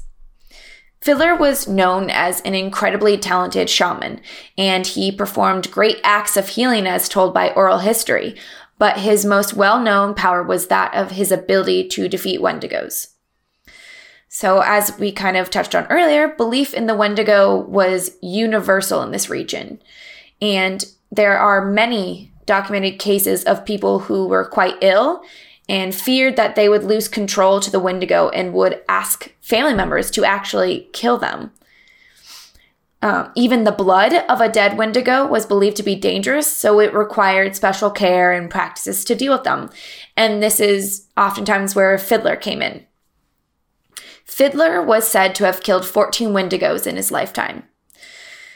Fiddler 1.01 1.35
was 1.35 1.67
known 1.67 2.09
as 2.09 2.39
an 2.41 2.55
incredibly 2.55 3.17
talented 3.17 3.69
shaman, 3.69 4.21
and 4.57 4.87
he 4.87 5.11
performed 5.11 5.69
great 5.69 5.99
acts 6.01 6.37
of 6.37 6.47
healing 6.47 6.87
as 6.87 7.09
told 7.09 7.33
by 7.33 7.49
oral 7.51 7.79
history, 7.79 8.37
but 8.77 8.99
his 8.99 9.25
most 9.25 9.53
well 9.53 9.81
known 9.81 10.13
power 10.13 10.41
was 10.41 10.67
that 10.67 10.93
of 10.93 11.11
his 11.11 11.29
ability 11.29 11.89
to 11.89 12.07
defeat 12.07 12.39
Wendigos. 12.39 13.09
So, 14.29 14.61
as 14.61 14.97
we 14.97 15.11
kind 15.11 15.37
of 15.37 15.49
touched 15.49 15.75
on 15.75 15.85
earlier, 15.87 16.29
belief 16.29 16.73
in 16.73 16.87
the 16.87 16.95
Wendigo 16.95 17.55
was 17.55 18.17
universal 18.21 19.03
in 19.03 19.11
this 19.11 19.29
region. 19.29 19.81
And 20.41 20.83
there 21.11 21.37
are 21.37 21.69
many 21.69 22.31
documented 22.45 22.97
cases 22.97 23.43
of 23.43 23.65
people 23.65 23.99
who 23.99 24.27
were 24.27 24.45
quite 24.45 24.75
ill 24.81 25.21
and 25.69 25.95
feared 25.95 26.35
that 26.35 26.55
they 26.55 26.67
would 26.67 26.83
lose 26.83 27.07
control 27.07 27.59
to 27.59 27.71
the 27.71 27.79
Wendigo 27.79 28.29
and 28.29 28.53
would 28.53 28.81
ask 28.89 29.33
family 29.41 29.73
members 29.73 30.11
to 30.11 30.25
actually 30.25 30.89
kill 30.93 31.17
them. 31.17 31.51
Um, 33.01 33.31
even 33.35 33.65
the 33.65 33.71
blood 33.71 34.13
of 34.29 34.39
a 34.39 34.47
dead 34.47 34.77
Wendigo 34.77 35.27
was 35.27 35.45
believed 35.45 35.75
to 35.77 35.83
be 35.83 35.95
dangerous, 35.95 36.49
so 36.49 36.79
it 36.79 36.93
required 36.93 37.53
special 37.53 37.91
care 37.91 38.31
and 38.31 38.49
practices 38.49 39.03
to 39.05 39.15
deal 39.15 39.33
with 39.33 39.43
them. 39.43 39.69
And 40.15 40.41
this 40.41 40.61
is 40.61 41.07
oftentimes 41.17 41.75
where 41.75 41.97
Fiddler 41.97 42.37
came 42.37 42.61
in. 42.61 42.85
Fiddler 44.23 44.81
was 44.81 45.05
said 45.05 45.35
to 45.35 45.45
have 45.45 45.63
killed 45.63 45.85
14 45.85 46.29
Wendigos 46.29 46.87
in 46.87 46.95
his 46.95 47.11
lifetime. 47.11 47.63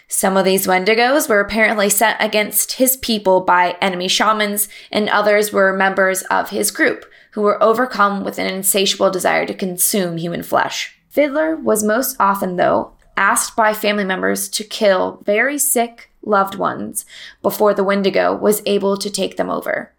Some 0.08 0.38
of 0.38 0.46
these 0.46 0.67
Wendigos 0.67 1.28
were 1.28 1.41
apparently 1.41 1.89
sent 1.89 2.17
against 2.22 2.74
his 2.74 2.96
people 2.98 3.41
by 3.41 3.76
enemy 3.82 4.08
shamans, 4.08 4.70
and 4.91 5.10
others 5.10 5.52
were 5.52 5.74
members 5.74 6.22
of 6.24 6.50
his 6.50 6.72
group 6.72 7.06
who 7.32 7.41
were 7.41 7.62
overcome 7.62 8.24
with 8.24 8.39
an 8.39 8.48
insatiable 8.48 9.12
desire 9.12 9.46
to 9.46 9.54
consume 9.54 10.17
human 10.17 10.43
flesh. 10.43 10.98
Fiddler 11.10 11.56
was 11.56 11.84
most 11.84 12.15
often, 12.20 12.56
though, 12.56 12.93
asked 13.17 13.56
by 13.56 13.74
family 13.74 14.06
members 14.06 14.48
to 14.50 14.63
kill 14.63 15.22
very 15.26 15.58
sick 15.58 16.10
loved 16.22 16.56
ones 16.56 17.06
before 17.41 17.74
the 17.74 17.84
Wendigo 17.84 18.36
was 18.36 18.62
able 18.65 18.98
to 18.98 19.10
take 19.10 19.36
them 19.36 19.50
over. 19.50 19.93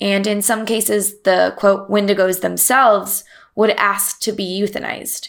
And 0.00 0.26
in 0.26 0.42
some 0.42 0.64
cases, 0.64 1.20
the 1.22 1.54
quote, 1.56 1.90
Wendigos 1.90 2.40
themselves 2.40 3.24
would 3.54 3.70
ask 3.70 4.20
to 4.20 4.32
be 4.32 4.60
euthanized. 4.60 5.28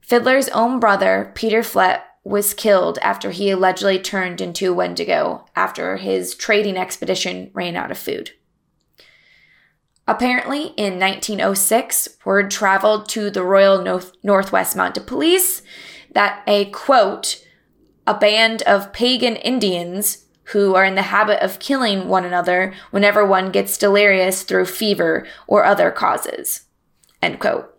Fiddler's 0.00 0.48
own 0.50 0.80
brother, 0.80 1.32
Peter 1.34 1.62
Flett, 1.62 2.02
was 2.26 2.54
killed 2.54 2.98
after 3.02 3.30
he 3.30 3.50
allegedly 3.50 4.00
turned 4.00 4.40
into 4.40 4.74
Wendigo 4.74 5.46
after 5.54 5.96
his 5.96 6.34
trading 6.34 6.76
expedition 6.76 7.52
ran 7.54 7.76
out 7.76 7.92
of 7.92 7.96
food. 7.96 8.32
Apparently, 10.08 10.74
in 10.76 10.98
1906, 10.98 12.08
word 12.24 12.50
traveled 12.50 13.08
to 13.10 13.30
the 13.30 13.44
Royal 13.44 13.80
North- 13.80 14.10
Northwest 14.24 14.74
Mounted 14.74 15.06
Police 15.06 15.62
that 16.14 16.42
a 16.48 16.64
quote, 16.70 17.44
a 18.08 18.14
band 18.18 18.62
of 18.62 18.92
pagan 18.92 19.36
Indians 19.36 20.24
who 20.46 20.74
are 20.74 20.84
in 20.84 20.96
the 20.96 21.02
habit 21.02 21.40
of 21.44 21.60
killing 21.60 22.08
one 22.08 22.24
another 22.24 22.74
whenever 22.90 23.24
one 23.24 23.52
gets 23.52 23.78
delirious 23.78 24.42
through 24.42 24.66
fever 24.66 25.28
or 25.46 25.64
other 25.64 25.92
causes, 25.92 26.62
end 27.22 27.38
quote. 27.38 27.72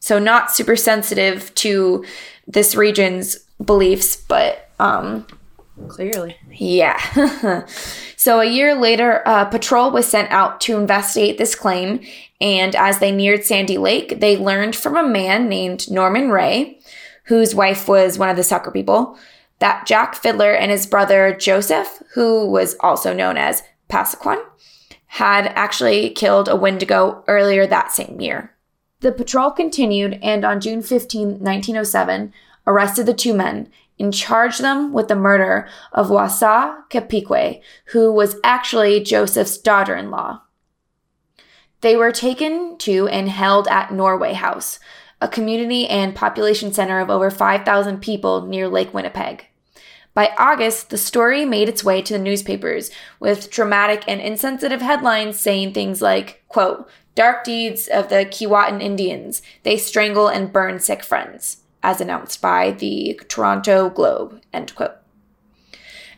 So, 0.00 0.18
not 0.18 0.50
super 0.50 0.76
sensitive 0.76 1.54
to 1.56 2.04
this 2.46 2.74
region's 2.74 3.45
beliefs, 3.64 4.16
but 4.16 4.70
um, 4.78 5.26
Clearly. 5.88 6.36
yeah. 6.50 7.66
so 8.16 8.40
a 8.40 8.46
year 8.46 8.74
later, 8.74 9.22
a 9.26 9.46
patrol 9.46 9.90
was 9.90 10.06
sent 10.06 10.30
out 10.30 10.60
to 10.62 10.76
investigate 10.78 11.38
this 11.38 11.54
claim. 11.54 12.00
And 12.40 12.74
as 12.74 12.98
they 12.98 13.12
neared 13.12 13.44
Sandy 13.44 13.78
Lake, 13.78 14.20
they 14.20 14.36
learned 14.36 14.76
from 14.76 14.96
a 14.96 15.06
man 15.06 15.48
named 15.48 15.90
Norman 15.90 16.30
Rae, 16.30 16.78
whose 17.24 17.54
wife 17.54 17.88
was 17.88 18.18
one 18.18 18.28
of 18.28 18.36
the 18.36 18.42
sucker 18.42 18.70
people, 18.70 19.18
that 19.58 19.86
Jack 19.86 20.14
Fiddler 20.14 20.52
and 20.52 20.70
his 20.70 20.86
brother 20.86 21.34
Joseph, 21.34 22.02
who 22.14 22.46
was 22.46 22.76
also 22.80 23.14
known 23.14 23.36
as 23.36 23.62
Passaquan, 23.88 24.42
had 25.06 25.46
actually 25.48 26.10
killed 26.10 26.48
a 26.48 26.56
Wendigo 26.56 27.24
earlier 27.26 27.66
that 27.66 27.92
same 27.92 28.20
year. 28.20 28.54
The 29.00 29.12
patrol 29.12 29.50
continued 29.50 30.18
and 30.22 30.44
on 30.44 30.60
June 30.60 30.82
15, 30.82 31.28
1907, 31.28 32.32
arrested 32.66 33.06
the 33.06 33.14
two 33.14 33.34
men 33.34 33.70
and 33.98 34.12
charged 34.12 34.60
them 34.60 34.92
with 34.92 35.08
the 35.08 35.14
murder 35.14 35.68
of 35.92 36.10
Wasa 36.10 36.84
Kapique, 36.90 37.60
who 37.86 38.12
was 38.12 38.36
actually 38.44 39.00
Joseph's 39.00 39.56
daughter 39.56 39.96
in 39.96 40.10
law. 40.10 40.42
They 41.80 41.96
were 41.96 42.12
taken 42.12 42.78
to 42.78 43.08
and 43.08 43.28
held 43.28 43.68
at 43.68 43.92
Norway 43.92 44.32
House, 44.32 44.78
a 45.20 45.28
community 45.28 45.86
and 45.86 46.14
population 46.14 46.72
center 46.72 47.00
of 47.00 47.10
over 47.10 47.30
5,000 47.30 48.00
people 48.00 48.46
near 48.46 48.68
Lake 48.68 48.92
Winnipeg. 48.92 49.46
By 50.12 50.34
August, 50.38 50.88
the 50.88 50.98
story 50.98 51.44
made 51.44 51.68
its 51.68 51.84
way 51.84 52.00
to 52.00 52.14
the 52.14 52.18
newspapers 52.18 52.90
with 53.20 53.50
dramatic 53.50 54.02
and 54.08 54.20
insensitive 54.20 54.80
headlines 54.80 55.38
saying 55.38 55.72
things 55.72 56.00
like, 56.00 56.42
quote, 56.48 56.88
Dark 57.14 57.44
deeds 57.44 57.86
of 57.86 58.08
the 58.08 58.26
Keewatin 58.26 58.82
Indians. 58.82 59.40
They 59.62 59.76
strangle 59.76 60.28
and 60.28 60.52
burn 60.52 60.80
sick 60.80 61.02
friends 61.02 61.62
as 61.82 62.00
announced 62.00 62.40
by 62.40 62.72
the 62.72 63.20
Toronto 63.28 63.90
Globe. 63.90 64.40
End 64.52 64.74
quote. 64.74 64.96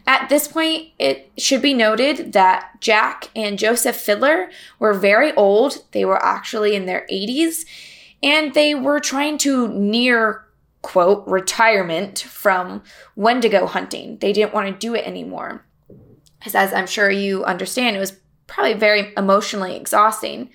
At 0.06 0.30
this 0.30 0.48
point, 0.48 0.88
it 0.98 1.30
should 1.36 1.60
be 1.60 1.74
noted 1.74 2.32
that 2.32 2.80
Jack 2.80 3.28
and 3.36 3.58
Joseph 3.58 3.96
Fiddler 3.96 4.50
were 4.78 4.94
very 4.94 5.34
old. 5.34 5.84
They 5.92 6.06
were 6.06 6.24
actually 6.24 6.74
in 6.74 6.86
their 6.86 7.06
80s, 7.12 7.66
and 8.22 8.54
they 8.54 8.74
were 8.74 9.00
trying 9.00 9.36
to 9.38 9.68
near, 9.68 10.46
quote, 10.80 11.26
retirement 11.26 12.20
from 12.20 12.82
Wendigo 13.16 13.66
hunting. 13.66 14.16
They 14.16 14.32
didn't 14.32 14.54
want 14.54 14.68
to 14.68 14.86
do 14.86 14.94
it 14.94 15.06
anymore. 15.06 15.66
Because, 16.38 16.54
as 16.54 16.72
I'm 16.72 16.86
sure 16.86 17.10
you 17.10 17.44
understand, 17.44 17.94
it 17.94 18.00
was 18.00 18.18
probably 18.46 18.72
very 18.72 19.12
emotionally 19.14 19.76
exhausting. 19.76 20.48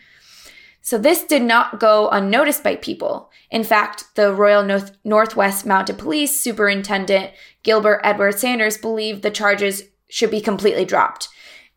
So 0.86 0.98
this 0.98 1.24
did 1.24 1.44
not 1.44 1.80
go 1.80 2.10
unnoticed 2.10 2.62
by 2.62 2.76
people. 2.76 3.32
In 3.50 3.64
fact, 3.64 4.04
the 4.16 4.34
Royal 4.34 4.64
North- 4.64 4.92
Northwest 5.06 5.66
Mounted 5.66 5.98
Police 5.98 6.38
Superintendent 6.38 7.32
Gilbert 7.64 8.02
Edward 8.04 8.38
Sanders 8.38 8.78
believed 8.78 9.22
the 9.22 9.32
charges 9.32 9.84
should 10.10 10.30
be 10.30 10.42
completely 10.42 10.84
dropped. 10.84 11.30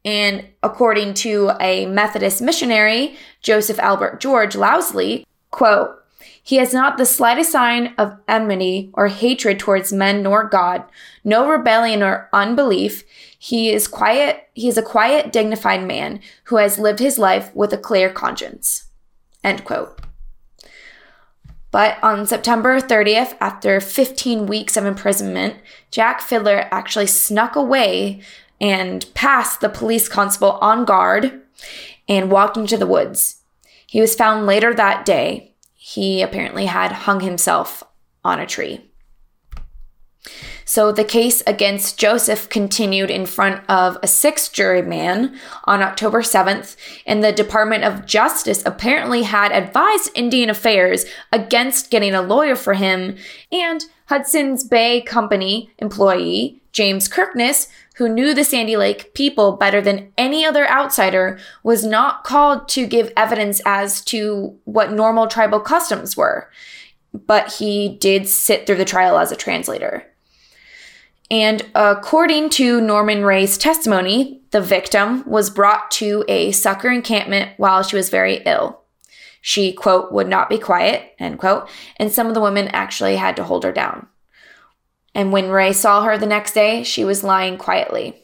And 0.05 0.45
according 0.61 1.15
to 1.15 1.53
a 1.61 1.87
Methodist 1.87 2.43
missionary, 2.43 3.17
Joseph 3.43 3.79
Albert 3.79 4.21
George 4.21 4.57
Lousley, 4.57 5.25
quote, 5.53 6.03
he 6.43 6.57
has 6.57 6.73
not 6.73 6.99
the 6.99 7.07
slightest 7.07 7.53
sign 7.53 7.95
of 7.99 8.19
enmity 8.27 8.91
or 8.95 9.07
hatred 9.07 9.61
towards 9.61 9.93
men 9.93 10.23
nor 10.23 10.49
God, 10.49 10.83
no 11.23 11.49
rebellion 11.49 12.03
or 12.03 12.29
unbelief. 12.33 13.05
He 13.39 13.71
is 13.71 13.87
quiet, 13.87 14.49
he 14.55 14.67
is 14.67 14.79
a 14.79 14.83
quiet, 14.83 15.33
dignified 15.33 15.87
man 15.87 16.21
who 16.45 16.57
has 16.57 16.79
lived 16.79 16.99
his 16.99 17.19
life 17.19 17.55
with 17.55 17.73
a 17.73 17.79
clear 17.79 18.11
conscience. 18.11 18.86
End 19.47 19.65
quote. 19.65 20.01
But 21.71 22.03
on 22.03 22.27
September 22.27 22.81
30th, 22.81 23.37
after 23.41 23.81
15 23.81 24.47
weeks 24.47 24.77
of 24.77 24.85
imprisonment, 24.85 25.55
Jack 25.93 26.21
Fiddler 26.21 26.67
actually 26.73 27.07
snuck 27.07 27.55
away 27.55 28.21
and 28.61 29.07
passed 29.15 29.61
the 29.61 29.69
police 29.69 30.09
constable 30.09 30.53
on 30.61 30.85
guard 30.85 31.43
and 32.09 32.31
walked 32.31 32.57
into 32.57 32.77
the 32.77 32.89
woods. 32.89 33.43
He 33.87 34.01
was 34.01 34.17
found 34.17 34.47
later 34.47 34.75
that 34.75 35.05
day. 35.05 35.55
He 35.75 36.23
apparently 36.23 36.67
had 36.67 36.91
hung 36.91 37.21
himself 37.21 37.85
on 38.25 38.41
a 38.41 38.47
tree. 38.47 38.91
So 40.69 40.91
the 40.91 41.05
case 41.05 41.45
against 41.47 41.97
Joseph 41.97 42.49
continued 42.49 43.09
in 43.09 43.25
front 43.25 43.63
of 43.71 43.99
a 44.03 44.09
sixth 44.09 44.53
juryman 44.53 45.39
on 45.63 45.81
October 45.81 46.23
7th, 46.23 46.77
and 47.07 47.23
the 47.23 47.31
Department 47.31 47.85
of 47.85 48.05
Justice 48.05 48.65
apparently 48.67 49.23
had 49.23 49.53
advised 49.53 50.11
Indian 50.17 50.51
Affairs 50.51 51.07
against 51.33 51.93
getting 51.93 52.15
a 52.15 52.21
lawyer 52.21 52.57
for 52.57 52.75
him, 52.75 53.17
and 53.53 53.85
Hudson's 54.07 54.65
Bay 54.65 55.03
Company 55.03 55.71
employee 55.79 56.61
James 56.73 57.09
Kirkness, 57.09 57.69
who 57.95 58.09
knew 58.09 58.35
the 58.35 58.45
Sandy 58.45 58.77
Lake 58.77 59.15
people 59.15 59.53
better 59.53 59.81
than 59.81 60.13
any 60.19 60.45
other 60.45 60.69
outsider, 60.69 61.39
was 61.63 61.85
not 61.85 62.25
called 62.25 62.69
to 62.71 62.89
give 62.89 63.13
evidence 63.17 63.61
as 63.65 64.05
to 64.07 64.59
what 64.65 64.93
normal 64.93 65.29
tribal 65.29 65.61
customs 65.61 66.17
were. 66.17 66.51
But 67.15 67.55
he 67.55 67.97
did 68.01 68.27
sit 68.27 68.67
through 68.67 68.77
the 68.77 68.85
trial 68.85 69.17
as 69.17 69.31
a 69.31 69.37
translator. 69.37 70.05
And 71.31 71.63
according 71.75 72.51
to 72.51 72.81
Norman 72.81 73.25
Rae's 73.25 73.59
testimony, 73.59 74.43
the 74.53 74.61
victim 74.61 75.29
was 75.29 75.51
brought 75.51 75.91
to 75.93 76.25
a 76.29 76.53
sucker 76.53 76.89
encampment 76.89 77.51
while 77.57 77.83
she 77.83 77.97
was 77.97 78.11
very 78.11 78.43
ill. 78.47 78.83
She, 79.41 79.73
quote, 79.73 80.13
would 80.13 80.29
not 80.29 80.49
be 80.49 80.59
quiet, 80.59 81.15
end 81.19 81.39
quote, 81.39 81.69
and 81.97 82.13
some 82.13 82.27
of 82.27 82.35
the 82.35 82.41
women 82.41 82.69
actually 82.69 83.17
had 83.17 83.37
to 83.37 83.45
hold 83.45 83.65
her 83.65 83.73
down. 83.73 84.07
And 85.15 85.33
when 85.33 85.51
Ray 85.51 85.73
saw 85.73 86.03
her 86.03 86.19
the 86.19 86.27
next 86.27 86.53
day, 86.53 86.83
she 86.83 87.05
was 87.05 87.25
lying 87.25 87.57
quietly. 87.57 88.23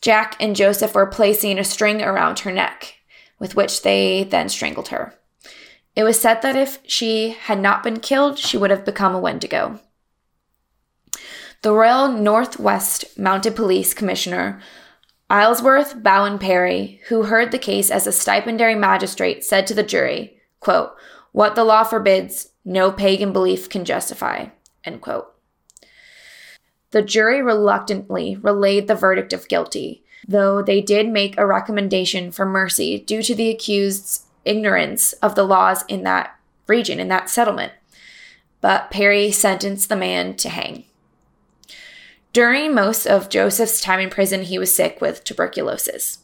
Jack 0.00 0.36
and 0.40 0.56
Joseph 0.56 0.94
were 0.94 1.06
placing 1.06 1.58
a 1.58 1.64
string 1.64 2.02
around 2.02 2.40
her 2.40 2.52
neck, 2.52 2.96
with 3.38 3.54
which 3.54 3.82
they 3.82 4.24
then 4.24 4.48
strangled 4.48 4.88
her. 4.88 5.14
It 5.94 6.04
was 6.04 6.18
said 6.18 6.42
that 6.42 6.56
if 6.56 6.78
she 6.84 7.30
had 7.30 7.60
not 7.60 7.82
been 7.82 8.00
killed, 8.00 8.38
she 8.38 8.56
would 8.56 8.70
have 8.70 8.84
become 8.84 9.14
a 9.14 9.20
Wendigo. 9.20 9.80
The 11.62 11.72
Royal 11.72 12.08
Northwest 12.08 13.16
Mounted 13.16 13.54
Police 13.54 13.94
Commissioner 13.94 14.60
Aylesworth 15.30 16.02
Bowen 16.02 16.40
Perry, 16.40 17.00
who 17.06 17.22
heard 17.22 17.52
the 17.52 17.58
case 17.58 17.88
as 17.88 18.04
a 18.04 18.10
stipendiary 18.10 18.74
magistrate, 18.74 19.44
said 19.44 19.68
to 19.68 19.74
the 19.74 19.84
jury, 19.84 20.38
quote, 20.58 20.90
What 21.30 21.54
the 21.54 21.62
law 21.62 21.84
forbids, 21.84 22.48
no 22.64 22.90
pagan 22.90 23.32
belief 23.32 23.68
can 23.68 23.84
justify. 23.84 24.46
End 24.82 25.00
quote. 25.02 25.32
The 26.90 27.00
jury 27.00 27.40
reluctantly 27.40 28.34
relayed 28.34 28.88
the 28.88 28.96
verdict 28.96 29.32
of 29.32 29.46
guilty, 29.46 30.02
though 30.26 30.62
they 30.62 30.80
did 30.80 31.08
make 31.08 31.38
a 31.38 31.46
recommendation 31.46 32.32
for 32.32 32.44
mercy 32.44 32.98
due 32.98 33.22
to 33.22 33.36
the 33.36 33.50
accused's 33.50 34.26
ignorance 34.44 35.12
of 35.14 35.36
the 35.36 35.44
laws 35.44 35.84
in 35.86 36.02
that 36.02 36.36
region, 36.66 36.98
in 36.98 37.06
that 37.06 37.30
settlement. 37.30 37.72
But 38.60 38.90
Perry 38.90 39.30
sentenced 39.30 39.88
the 39.88 39.94
man 39.94 40.34
to 40.38 40.48
hang. 40.48 40.86
During 42.32 42.74
most 42.74 43.06
of 43.06 43.28
Joseph's 43.28 43.80
time 43.80 44.00
in 44.00 44.08
prison, 44.08 44.42
he 44.42 44.58
was 44.58 44.74
sick 44.74 45.00
with 45.00 45.22
tuberculosis. 45.22 46.18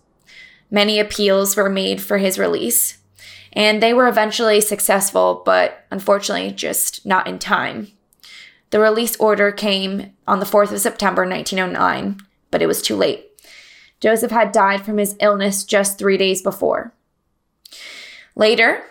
Many 0.71 0.99
appeals 0.99 1.57
were 1.57 1.69
made 1.69 2.01
for 2.01 2.19
his 2.19 2.39
release, 2.39 2.99
and 3.53 3.83
they 3.83 3.93
were 3.93 4.09
eventually 4.09 4.61
successful, 4.61 5.43
but 5.45 5.85
unfortunately, 5.91 6.53
just 6.53 7.05
not 7.05 7.27
in 7.27 7.39
time. 7.39 7.89
The 8.71 8.81
release 8.81 9.17
order 9.17 9.53
came 9.53 10.13
on 10.27 10.41
the 10.41 10.47
4th 10.47 10.73
of 10.73 10.81
September 10.81 11.27
1909, 11.27 12.21
but 12.51 12.63
it 12.63 12.67
was 12.67 12.83
too 12.83 12.97
late. 12.97 13.27
Joseph 14.01 14.31
had 14.31 14.53
died 14.53 14.85
from 14.85 14.99
his 14.99 15.17
illness 15.21 15.65
just 15.65 15.99
three 15.99 16.17
days 16.17 16.43
before. 16.43 16.93
Later, 18.35 18.83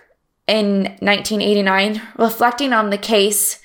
in 0.48 0.84
1989, 1.00 2.02
reflecting 2.18 2.74
on 2.74 2.90
the 2.90 2.98
case, 2.98 3.60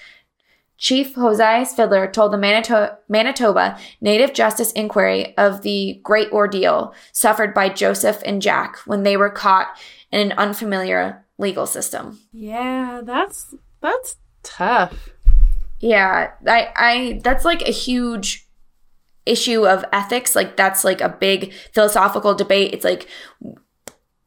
Chief 0.82 1.14
Josias 1.14 1.72
Fiddler 1.74 2.10
told 2.10 2.32
the 2.32 2.36
Manito- 2.36 2.98
Manitoba 3.08 3.78
Native 4.00 4.32
Justice 4.32 4.72
Inquiry 4.72 5.32
of 5.38 5.62
the 5.62 6.00
great 6.02 6.28
ordeal 6.32 6.92
suffered 7.12 7.54
by 7.54 7.68
Joseph 7.68 8.20
and 8.26 8.42
Jack 8.42 8.78
when 8.78 9.04
they 9.04 9.16
were 9.16 9.30
caught 9.30 9.68
in 10.10 10.18
an 10.18 10.32
unfamiliar 10.36 11.24
legal 11.38 11.66
system. 11.66 12.18
Yeah, 12.32 13.00
that's 13.04 13.54
that's 13.80 14.16
tough. 14.42 15.10
Yeah, 15.78 16.32
I, 16.48 16.72
I, 16.74 17.20
that's 17.22 17.44
like 17.44 17.62
a 17.62 17.72
huge 17.72 18.48
issue 19.24 19.64
of 19.64 19.84
ethics. 19.92 20.34
Like, 20.34 20.56
that's 20.56 20.82
like 20.82 21.00
a 21.00 21.08
big 21.08 21.52
philosophical 21.72 22.34
debate. 22.34 22.74
It's 22.74 22.84
like, 22.84 23.06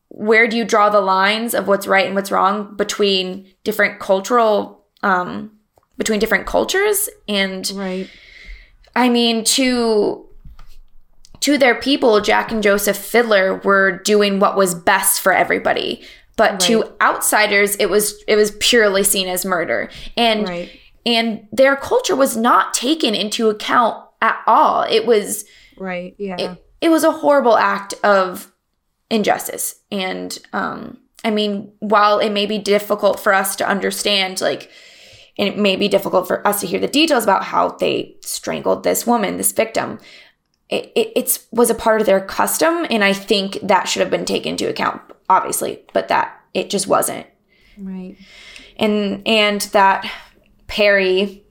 where 0.08 0.48
do 0.48 0.56
you 0.56 0.64
draw 0.64 0.90
the 0.90 1.02
lines 1.02 1.54
of 1.54 1.68
what's 1.68 1.86
right 1.86 2.06
and 2.06 2.16
what's 2.16 2.32
wrong 2.32 2.78
between 2.78 3.46
different 3.66 4.00
cultural, 4.00 4.86
um, 5.04 5.52
between 5.98 6.20
different 6.20 6.46
cultures? 6.46 7.10
And, 7.28 7.70
Right. 7.76 8.10
I 8.96 9.10
mean, 9.10 9.44
to, 9.44 10.26
to 11.42 11.58
their 11.58 11.76
people, 11.76 12.22
Jack 12.22 12.52
and 12.52 12.64
Joseph 12.64 12.98
Fiddler 12.98 13.56
were 13.58 14.00
doing 14.00 14.40
what 14.40 14.56
was 14.56 14.74
best 14.74 15.22
for 15.22 15.32
everybody. 15.34 16.04
But 16.38 16.60
to 16.62 16.94
outsiders, 17.02 17.78
it 17.78 17.90
was 17.90 18.22
it 18.28 18.36
was 18.36 18.52
purely 18.60 19.04
seen 19.04 19.30
as 19.30 19.46
murder. 19.46 19.90
And 20.18 20.46
Right. 20.48 20.70
and 21.06 21.48
their 21.54 21.78
culture 21.78 22.16
was 22.16 22.36
not 22.36 22.74
taken 22.74 23.16
into 23.16 23.50
account 23.50 24.04
at 24.22 24.38
all. 24.46 24.82
It 24.84 25.06
was 25.06 25.46
Right. 25.78 26.14
Yeah. 26.18 26.36
it, 26.38 26.66
it 26.82 26.90
was 26.90 27.06
a 27.06 27.12
horrible 27.12 27.58
act 27.58 27.94
of 28.04 28.52
injustice. 29.10 29.76
And 29.92 30.38
um, 30.52 30.98
I 31.24 31.32
mean, 31.32 31.72
while 31.80 32.20
it 32.20 32.32
may 32.32 32.46
be 32.46 32.58
difficult 32.58 33.18
for 33.20 33.34
us 33.34 33.56
to 33.58 33.68
understand, 33.68 34.42
like, 34.42 34.70
and 35.38 35.48
it 35.48 35.58
may 35.58 35.76
be 35.76 35.88
difficult 35.88 36.28
for 36.28 36.46
us 36.48 36.62
to 36.62 36.68
hear 36.68 36.80
the 36.80 36.88
details 36.88 37.24
about 37.24 37.44
how 37.44 37.70
they 37.70 38.16
strangled 38.22 38.84
this 38.84 39.06
woman, 39.06 39.38
this 39.38 39.52
victim. 39.52 40.00
It, 40.70 40.92
it 40.96 41.12
it's 41.16 41.46
was 41.52 41.70
a 41.70 41.76
part 41.76 42.02
of 42.02 42.08
their 42.08 42.22
custom, 42.22 42.86
and 42.90 43.04
I 43.04 43.14
think 43.14 43.60
that 43.62 43.88
should 43.88 44.02
have 44.02 44.10
been 44.10 44.26
taken 44.26 44.52
into 44.52 44.70
account, 44.70 45.02
obviously, 45.30 45.84
but 45.94 46.08
that 46.08 46.40
it 46.54 46.70
just 46.70 46.88
wasn't 46.88 47.28
right. 47.78 48.16
and 48.78 49.22
and 49.28 49.62
that 49.62 50.10
Perry 50.68 51.44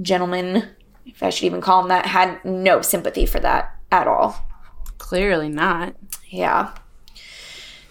gentleman, 0.00 0.68
if 1.04 1.22
I 1.22 1.30
should 1.30 1.46
even 1.46 1.60
call 1.60 1.82
him 1.82 1.88
that, 1.88 2.06
had 2.06 2.44
no 2.44 2.82
sympathy 2.82 3.26
for 3.26 3.40
that 3.40 3.74
at 3.92 4.08
all. 4.08 4.44
Clearly 4.98 5.48
not. 5.48 5.94
Yeah. 6.28 6.74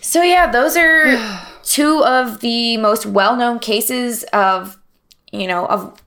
So 0.01 0.21
yeah, 0.21 0.51
those 0.51 0.75
are 0.77 1.17
two 1.63 2.03
of 2.03 2.41
the 2.41 2.77
most 2.77 3.05
well-known 3.05 3.59
cases 3.59 4.23
of, 4.33 4.77
you 5.39 5.47
know, 5.47 5.65
of 5.67 6.01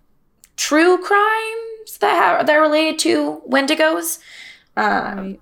true 0.56 0.98
crimes 0.98 1.98
that 2.00 2.14
have, 2.14 2.46
that 2.46 2.56
are 2.56 2.60
related 2.62 2.98
to 3.00 3.42
Wendigos. 3.48 4.18
Uh, 4.76 5.14
Right. 5.16 5.40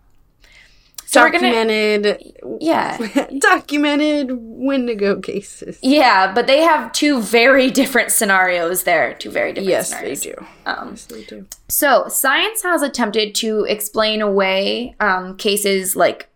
so 1.07 1.21
we're 1.23 1.31
gonna, 1.31 1.51
Documented, 1.53 2.33
yeah, 2.61 2.99
documented 3.39 4.31
Wendigo 4.33 5.21
cases. 5.21 5.79
yeah, 5.83 6.33
but 6.35 6.47
they 6.47 6.61
have 6.63 6.93
two 6.93 7.21
very 7.21 7.71
different 7.71 8.11
scenarios 8.11 8.83
there. 8.85 9.15
Two 9.15 9.31
very 9.31 9.53
different 9.53 9.69
Yes, 9.71 9.89
scenarios. 9.91 10.23
they 10.23 10.33
do. 10.33 10.47
Um, 10.67 10.89
Yes, 10.91 11.05
they 11.07 11.23
do. 11.25 11.47
So, 11.69 12.09
science 12.09 12.63
has 12.63 12.83
attempted 12.83 13.35
to 13.37 13.65
explain 13.65 14.21
away 14.21 14.95
um, 15.01 15.37
cases 15.37 15.95
like 15.97 16.29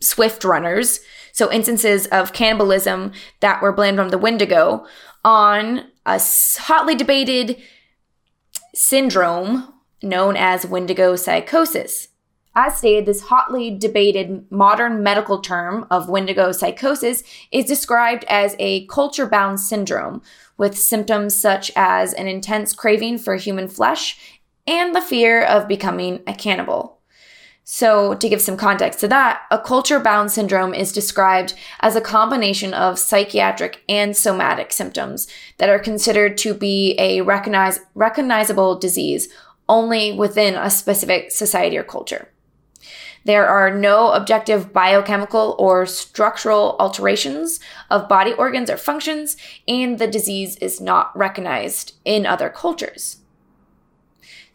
Swift 0.00 0.44
Runner's, 0.44 1.00
so 1.32 1.50
instances 1.50 2.06
of 2.08 2.32
cannibalism 2.34 3.12
that 3.40 3.62
were 3.62 3.72
blamed 3.72 3.98
on 3.98 4.08
the 4.08 4.18
Wendigo, 4.18 4.86
on 5.24 5.84
a 6.06 6.20
hotly 6.60 6.94
debated 6.94 7.60
syndrome 8.74 9.74
known 10.02 10.36
as 10.36 10.66
Wendigo 10.66 11.16
psychosis. 11.16 12.08
As 12.54 12.78
stated, 12.78 13.04
this 13.04 13.20
hotly 13.22 13.76
debated 13.76 14.50
modern 14.50 15.02
medical 15.02 15.40
term 15.40 15.86
of 15.90 16.08
Wendigo 16.08 16.52
psychosis 16.52 17.22
is 17.52 17.66
described 17.66 18.24
as 18.28 18.56
a 18.58 18.86
culture 18.86 19.26
bound 19.26 19.60
syndrome 19.60 20.22
with 20.56 20.78
symptoms 20.78 21.36
such 21.36 21.70
as 21.76 22.14
an 22.14 22.28
intense 22.28 22.72
craving 22.72 23.18
for 23.18 23.36
human 23.36 23.68
flesh 23.68 24.40
and 24.66 24.94
the 24.96 25.02
fear 25.02 25.42
of 25.42 25.68
becoming 25.68 26.22
a 26.26 26.32
cannibal. 26.32 26.95
So, 27.68 28.14
to 28.14 28.28
give 28.28 28.40
some 28.40 28.56
context 28.56 29.00
to 29.00 29.08
that, 29.08 29.42
a 29.50 29.58
culture 29.58 29.98
bound 29.98 30.30
syndrome 30.30 30.72
is 30.72 30.92
described 30.92 31.52
as 31.80 31.96
a 31.96 32.00
combination 32.00 32.72
of 32.72 32.96
psychiatric 32.96 33.82
and 33.88 34.16
somatic 34.16 34.72
symptoms 34.72 35.26
that 35.58 35.68
are 35.68 35.80
considered 35.80 36.38
to 36.38 36.54
be 36.54 36.94
a 36.96 37.22
recognize, 37.22 37.80
recognizable 37.96 38.78
disease 38.78 39.28
only 39.68 40.12
within 40.12 40.54
a 40.54 40.70
specific 40.70 41.32
society 41.32 41.76
or 41.76 41.82
culture. 41.82 42.28
There 43.24 43.48
are 43.48 43.76
no 43.76 44.12
objective 44.12 44.72
biochemical 44.72 45.56
or 45.58 45.86
structural 45.86 46.76
alterations 46.78 47.58
of 47.90 48.08
body 48.08 48.32
organs 48.32 48.70
or 48.70 48.76
functions, 48.76 49.36
and 49.66 49.98
the 49.98 50.06
disease 50.06 50.54
is 50.58 50.80
not 50.80 51.10
recognized 51.18 51.94
in 52.04 52.26
other 52.26 52.48
cultures. 52.48 53.16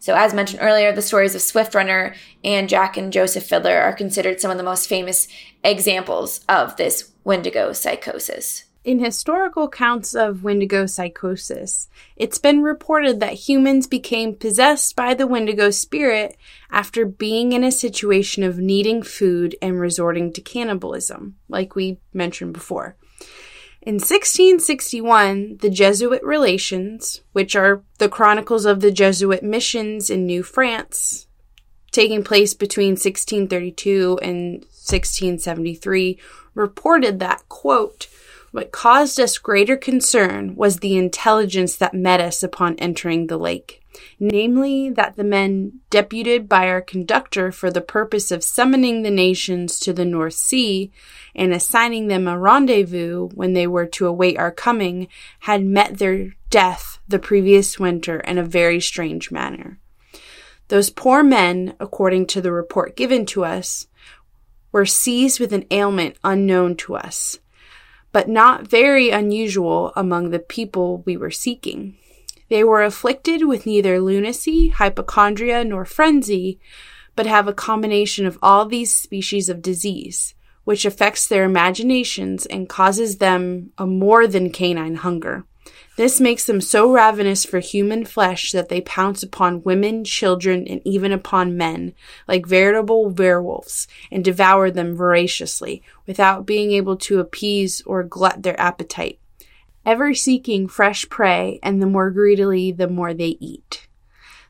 So, 0.02 0.16
as 0.16 0.34
mentioned 0.34 0.58
earlier, 0.60 0.90
the 0.90 1.00
stories 1.00 1.36
of 1.36 1.42
Swift 1.42 1.76
Runner 1.76 2.16
and 2.42 2.68
Jack 2.68 2.96
and 2.96 3.12
Joseph 3.12 3.46
Fiddler 3.46 3.78
are 3.78 3.92
considered 3.92 4.40
some 4.40 4.50
of 4.50 4.56
the 4.56 4.64
most 4.64 4.88
famous 4.88 5.28
examples 5.62 6.40
of 6.48 6.76
this 6.76 7.12
Wendigo 7.22 7.72
psychosis. 7.72 8.64
In 8.82 8.98
historical 8.98 9.62
accounts 9.62 10.16
of 10.16 10.42
Wendigo 10.42 10.86
psychosis, 10.86 11.88
it's 12.16 12.38
been 12.38 12.64
reported 12.64 13.20
that 13.20 13.48
humans 13.48 13.86
became 13.86 14.34
possessed 14.34 14.96
by 14.96 15.14
the 15.14 15.28
Wendigo 15.28 15.70
spirit 15.70 16.36
after 16.68 17.06
being 17.06 17.52
in 17.52 17.62
a 17.62 17.70
situation 17.70 18.42
of 18.42 18.58
needing 18.58 19.04
food 19.04 19.54
and 19.62 19.78
resorting 19.78 20.32
to 20.32 20.40
cannibalism, 20.40 21.36
like 21.48 21.76
we 21.76 22.00
mentioned 22.12 22.54
before. 22.54 22.96
In 23.84 23.94
1661, 23.94 25.56
the 25.60 25.68
Jesuit 25.68 26.22
Relations, 26.22 27.20
which 27.32 27.56
are 27.56 27.82
the 27.98 28.08
chronicles 28.08 28.64
of 28.64 28.78
the 28.78 28.92
Jesuit 28.92 29.42
missions 29.42 30.08
in 30.08 30.24
New 30.24 30.44
France, 30.44 31.26
taking 31.90 32.22
place 32.22 32.54
between 32.54 32.92
1632 32.92 34.20
and 34.22 34.60
1673, 34.60 36.16
reported 36.54 37.18
that, 37.18 37.42
quote, 37.48 38.06
what 38.52 38.70
caused 38.70 39.18
us 39.18 39.36
greater 39.38 39.76
concern 39.76 40.54
was 40.54 40.76
the 40.76 40.96
intelligence 40.96 41.74
that 41.74 41.92
met 41.92 42.20
us 42.20 42.44
upon 42.44 42.76
entering 42.76 43.26
the 43.26 43.38
lake, 43.38 43.81
namely 44.18 44.90
that 44.90 45.16
the 45.16 45.24
men 45.24 45.80
deputed 45.90 46.48
by 46.48 46.68
our 46.68 46.80
conductor 46.80 47.52
for 47.52 47.70
the 47.70 47.80
purpose 47.80 48.30
of 48.30 48.44
summoning 48.44 49.02
the 49.02 49.10
nations 49.10 49.78
to 49.78 49.92
the 49.92 50.04
North 50.04 50.34
Sea 50.34 50.90
and 51.34 51.52
assigning 51.52 52.08
them 52.08 52.28
a 52.28 52.38
rendezvous 52.38 53.28
when 53.28 53.52
they 53.52 53.66
were 53.66 53.86
to 53.86 54.06
await 54.06 54.38
our 54.38 54.50
coming 54.50 55.08
had 55.40 55.64
met 55.64 55.98
their 55.98 56.34
death 56.50 56.98
the 57.08 57.18
previous 57.18 57.78
winter 57.78 58.20
in 58.20 58.38
a 58.38 58.44
very 58.44 58.80
strange 58.80 59.30
manner. 59.30 59.78
Those 60.68 60.90
poor 60.90 61.22
men, 61.22 61.74
according 61.80 62.26
to 62.28 62.40
the 62.40 62.52
report 62.52 62.96
given 62.96 63.26
to 63.26 63.44
us, 63.44 63.86
were 64.70 64.86
seized 64.86 65.38
with 65.38 65.52
an 65.52 65.66
ailment 65.70 66.16
unknown 66.24 66.76
to 66.76 66.94
us 66.94 67.38
but 68.12 68.28
not 68.28 68.68
very 68.68 69.10
unusual 69.10 69.92
among 69.96 70.30
the 70.30 70.38
people 70.38 71.02
we 71.04 71.16
were 71.16 71.30
seeking. 71.30 71.96
They 72.52 72.64
were 72.64 72.82
afflicted 72.82 73.46
with 73.46 73.64
neither 73.64 73.98
lunacy, 73.98 74.68
hypochondria, 74.68 75.64
nor 75.64 75.86
frenzy, 75.86 76.60
but 77.16 77.24
have 77.24 77.48
a 77.48 77.54
combination 77.54 78.26
of 78.26 78.38
all 78.42 78.66
these 78.66 78.94
species 78.94 79.48
of 79.48 79.62
disease, 79.62 80.34
which 80.64 80.84
affects 80.84 81.26
their 81.26 81.44
imaginations 81.44 82.44
and 82.44 82.68
causes 82.68 83.16
them 83.16 83.72
a 83.78 83.86
more 83.86 84.26
than 84.26 84.50
canine 84.50 84.96
hunger. 84.96 85.46
This 85.96 86.20
makes 86.20 86.44
them 86.44 86.60
so 86.60 86.92
ravenous 86.92 87.46
for 87.46 87.58
human 87.58 88.04
flesh 88.04 88.52
that 88.52 88.68
they 88.68 88.82
pounce 88.82 89.22
upon 89.22 89.62
women, 89.62 90.04
children, 90.04 90.68
and 90.68 90.82
even 90.84 91.10
upon 91.10 91.56
men, 91.56 91.94
like 92.28 92.44
veritable 92.44 93.08
werewolves, 93.08 93.88
and 94.10 94.22
devour 94.22 94.70
them 94.70 94.94
voraciously, 94.94 95.82
without 96.06 96.44
being 96.44 96.72
able 96.72 96.98
to 96.98 97.18
appease 97.18 97.80
or 97.86 98.02
glut 98.02 98.42
their 98.42 98.60
appetite, 98.60 99.18
ever 99.84 100.14
seeking 100.14 100.68
fresh 100.68 101.08
prey, 101.08 101.58
and 101.62 101.80
the 101.80 101.86
more 101.86 102.10
greedily 102.10 102.72
the 102.72 102.88
more 102.88 103.14
they 103.14 103.36
eat. 103.40 103.86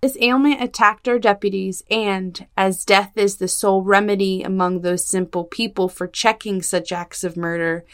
This 0.00 0.16
ailment 0.20 0.60
attacked 0.60 1.06
our 1.06 1.18
deputies, 1.18 1.84
and, 1.88 2.46
as 2.56 2.84
death 2.84 3.12
is 3.16 3.36
the 3.36 3.46
sole 3.46 3.82
remedy 3.82 4.42
among 4.42 4.80
those 4.80 5.06
simple 5.06 5.44
people 5.44 5.88
for 5.88 6.08
checking 6.08 6.60
such 6.60 6.90
acts 6.90 7.22
of 7.22 7.36
murder, 7.36 7.84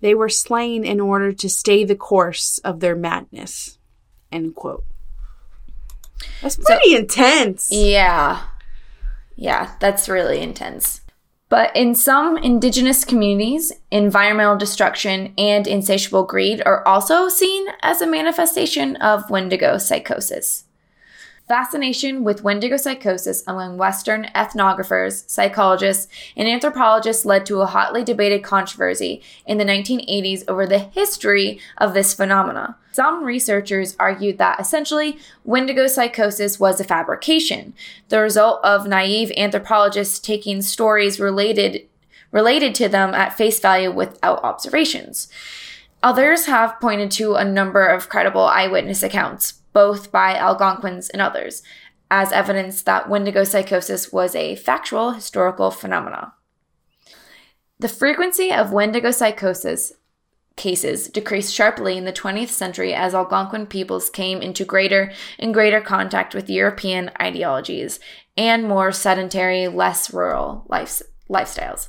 they 0.00 0.14
were 0.14 0.28
slain 0.28 0.84
in 0.84 1.00
order 1.00 1.32
to 1.32 1.48
stay 1.48 1.82
the 1.82 1.96
course 1.96 2.58
of 2.58 2.80
their 2.80 2.94
madness. 2.94 3.78
End 4.30 4.54
quote. 4.54 4.84
That's 6.42 6.56
pretty 6.56 6.94
intense. 6.94 7.70
Yeah. 7.72 8.42
Yeah, 9.34 9.74
that's 9.80 10.08
really 10.08 10.40
intense. 10.40 11.00
But 11.48 11.74
in 11.76 11.94
some 11.94 12.36
indigenous 12.38 13.04
communities, 13.04 13.72
environmental 13.90 14.56
destruction 14.56 15.34
and 15.36 15.66
insatiable 15.66 16.24
greed 16.24 16.62
are 16.64 16.86
also 16.86 17.28
seen 17.28 17.66
as 17.82 18.00
a 18.00 18.06
manifestation 18.06 18.96
of 18.96 19.30
Wendigo 19.30 19.78
psychosis. 19.78 20.64
Fascination 21.46 22.24
with 22.24 22.42
Wendigo 22.42 22.78
psychosis 22.78 23.44
among 23.46 23.76
Western 23.76 24.24
ethnographers, 24.34 25.28
psychologists, 25.28 26.08
and 26.34 26.48
anthropologists 26.48 27.26
led 27.26 27.44
to 27.44 27.60
a 27.60 27.66
hotly 27.66 28.02
debated 28.02 28.42
controversy 28.42 29.20
in 29.44 29.58
the 29.58 29.64
1980s 29.64 30.44
over 30.48 30.66
the 30.66 30.78
history 30.78 31.60
of 31.76 31.92
this 31.92 32.14
phenomena. 32.14 32.78
Some 32.92 33.24
researchers 33.24 33.94
argued 34.00 34.38
that 34.38 34.58
essentially 34.58 35.18
Wendigo 35.44 35.86
psychosis 35.86 36.58
was 36.58 36.80
a 36.80 36.84
fabrication, 36.84 37.74
the 38.08 38.20
result 38.20 38.64
of 38.64 38.86
naive 38.86 39.30
anthropologists 39.36 40.18
taking 40.18 40.62
stories 40.62 41.20
related 41.20 41.86
related 42.30 42.74
to 42.74 42.88
them 42.88 43.12
at 43.14 43.36
face 43.36 43.60
value 43.60 43.92
without 43.92 44.42
observations. 44.42 45.28
Others 46.02 46.46
have 46.46 46.80
pointed 46.80 47.10
to 47.12 47.34
a 47.34 47.44
number 47.44 47.86
of 47.86 48.08
credible 48.08 48.44
eyewitness 48.44 49.02
accounts, 49.02 49.60
both 49.74 50.10
by 50.10 50.34
Algonquins 50.34 51.10
and 51.10 51.20
others, 51.20 51.62
as 52.10 52.32
evidence 52.32 52.80
that 52.82 53.10
Wendigo 53.10 53.44
psychosis 53.44 54.10
was 54.12 54.34
a 54.34 54.56
factual 54.56 55.10
historical 55.10 55.70
phenomenon. 55.70 56.32
The 57.80 57.88
frequency 57.88 58.52
of 58.52 58.72
Wendigo 58.72 59.10
psychosis 59.10 59.92
cases 60.56 61.08
decreased 61.08 61.52
sharply 61.52 61.98
in 61.98 62.04
the 62.04 62.12
20th 62.12 62.50
century 62.50 62.94
as 62.94 63.14
Algonquin 63.14 63.66
peoples 63.66 64.08
came 64.08 64.40
into 64.40 64.64
greater 64.64 65.12
and 65.40 65.52
greater 65.52 65.80
contact 65.80 66.34
with 66.34 66.48
European 66.48 67.10
ideologies 67.20 67.98
and 68.36 68.68
more 68.68 68.92
sedentary, 68.92 69.66
less 69.66 70.14
rural 70.14 70.64
life, 70.68 71.02
lifestyles. 71.28 71.88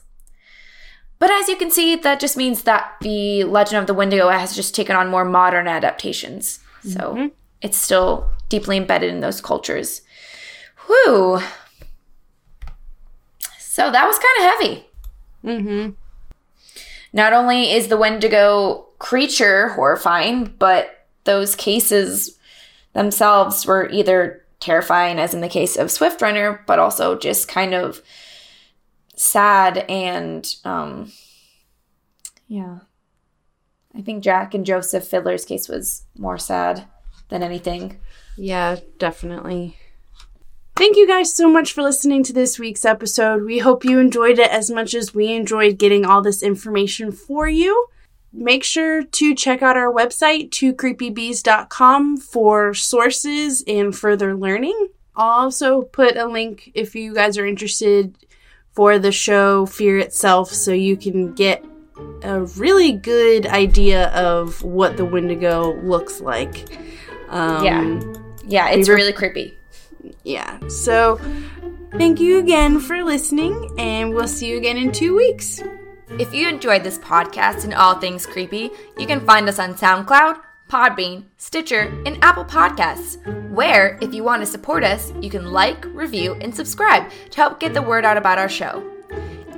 But 1.20 1.30
as 1.30 1.48
you 1.48 1.56
can 1.56 1.70
see, 1.70 1.96
that 1.96 2.20
just 2.20 2.36
means 2.36 2.64
that 2.64 2.96
the 3.02 3.44
Legend 3.44 3.78
of 3.80 3.88
the 3.88 3.94
Wendigo 3.94 4.30
has 4.30 4.56
just 4.56 4.74
taken 4.74 4.96
on 4.96 5.08
more 5.08 5.24
modern 5.24 5.68
adaptations. 5.68 6.60
So 6.84 7.14
mm-hmm 7.14 7.28
it's 7.62 7.78
still 7.78 8.30
deeply 8.49 8.78
embedded 8.78 9.10
in 9.10 9.22
those 9.22 9.41
cultures. 9.41 10.01
Whew. 10.86 11.41
So 13.60 13.91
that 13.91 14.06
was 14.06 14.20
kind 14.20 14.38
of 14.38 14.43
heavy. 14.53 14.86
Mm-hmm. 15.43 15.89
Not 17.14 17.34
only 17.34 17.72
is 17.72 17.88
the 17.88 17.97
Wendigo 17.97 18.88
creature 18.99 19.70
horrifying, 19.70 20.53
but 20.60 21.08
those 21.24 21.56
cases 21.56 22.38
themselves 22.93 23.66
were 23.66 23.89
either 23.89 24.43
terrifying, 24.60 25.20
as 25.20 25.34
in 25.34 25.41
the 25.41 25.49
case 25.49 25.76
of 25.76 25.91
Swift 25.91 26.22
Runner, 26.22 26.64
but 26.68 26.80
also 26.80 27.18
just 27.18 27.47
kind 27.47 27.74
of 27.74 28.01
sad 29.16 29.80
and, 29.89 30.56
um, 30.64 31.12
yeah. 32.47 32.80
I 33.97 34.01
think 34.01 34.24
Jack 34.24 34.53
and 34.53 34.66
Joseph 34.66 35.08
Fiddler's 35.08 35.45
case 35.45 35.70
was 35.70 36.03
more 36.18 36.38
sad 36.38 36.86
than 37.30 37.44
anything. 37.44 38.00
Yeah, 38.38 38.78
definitely. 39.00 39.78
Thank 40.76 40.98
you 40.98 41.08
guys 41.08 41.34
so 41.34 41.50
much 41.50 41.72
for 41.72 41.84
listening 41.84 42.22
to 42.24 42.34
this 42.34 42.60
week's 42.60 42.84
episode. 42.84 43.44
We 43.44 43.60
hope 43.60 43.86
you 43.86 43.98
enjoyed 43.98 44.40
it 44.40 44.52
as 44.52 44.70
much 44.70 44.94
as 44.94 45.14
we 45.14 45.32
enjoyed 45.34 45.78
getting 45.78 46.06
all 46.06 46.22
this 46.22 46.44
information 46.44 47.14
for 47.14 47.48
you. 47.48 47.88
Make 48.34 48.66
sure 48.66 49.02
to 49.02 49.34
check 49.34 49.62
out 49.62 49.78
our 49.78 49.92
website, 49.92 50.50
twocreepybees.com, 50.50 52.18
for 52.18 52.74
sources 52.74 53.64
and 53.66 53.96
further 53.96 54.36
learning. 54.36 54.90
I'll 55.16 55.44
also 55.44 55.84
put 55.84 56.18
a 56.18 56.26
link 56.26 56.72
if 56.76 56.94
you 56.94 57.14
guys 57.14 57.38
are 57.38 57.46
interested 57.46 58.18
for 58.74 59.00
the 59.00 59.14
show 59.14 59.66
Fear 59.66 60.00
itself 60.00 60.52
so 60.52 60.74
you 60.74 60.98
can 60.98 61.34
get 61.34 61.64
a 62.24 62.42
really 62.42 62.92
good 62.92 63.46
idea 63.46 64.10
of 64.10 64.62
what 64.62 64.98
the 64.98 65.06
Wendigo 65.06 65.74
looks 65.82 66.20
like. 66.20 66.68
Um, 67.30 67.66
yeah. 67.66 68.14
Yeah, 68.48 68.70
it's 68.70 68.90
really 68.90 69.14
creepy. 69.14 69.58
Yeah. 70.24 70.60
So 70.68 71.20
thank 71.92 72.20
you 72.20 72.40
again 72.40 72.80
for 72.80 73.04
listening, 73.04 73.74
and 73.78 74.14
we'll 74.14 74.28
see 74.28 74.50
you 74.50 74.58
again 74.58 74.78
in 74.78 74.92
two 74.92 75.16
weeks. 75.16 75.62
If 76.20 76.34
you 76.34 76.48
enjoyed 76.48 76.84
this 76.84 77.00
podcast 77.00 77.64
and 77.64 77.74
all 77.74 78.00
things 78.00 78.26
creepy, 78.26 78.70
you 78.98 79.08
can 79.08 79.20
find 79.26 79.50
us 79.50 79.58
on 79.58 79.74
SoundCloud, 79.74 80.40
Podbean, 80.70 81.26
Stitcher, 81.38 81.92
and 82.06 82.24
Apple 82.24 82.46
Podcasts, 82.46 83.18
where, 83.50 83.98
if 84.02 84.14
you 84.14 84.24
want 84.24 84.42
to 84.42 84.46
support 84.46 84.84
us, 84.84 85.12
you 85.22 85.30
can 85.30 85.52
like, 85.52 85.86
review, 85.86 86.36
and 86.42 86.54
subscribe 86.54 87.10
to 87.32 87.38
help 87.38 87.60
get 87.60 87.74
the 87.74 87.82
word 87.82 88.06
out 88.06 88.18
about 88.18 88.38
our 88.38 88.50
show. 88.50 88.92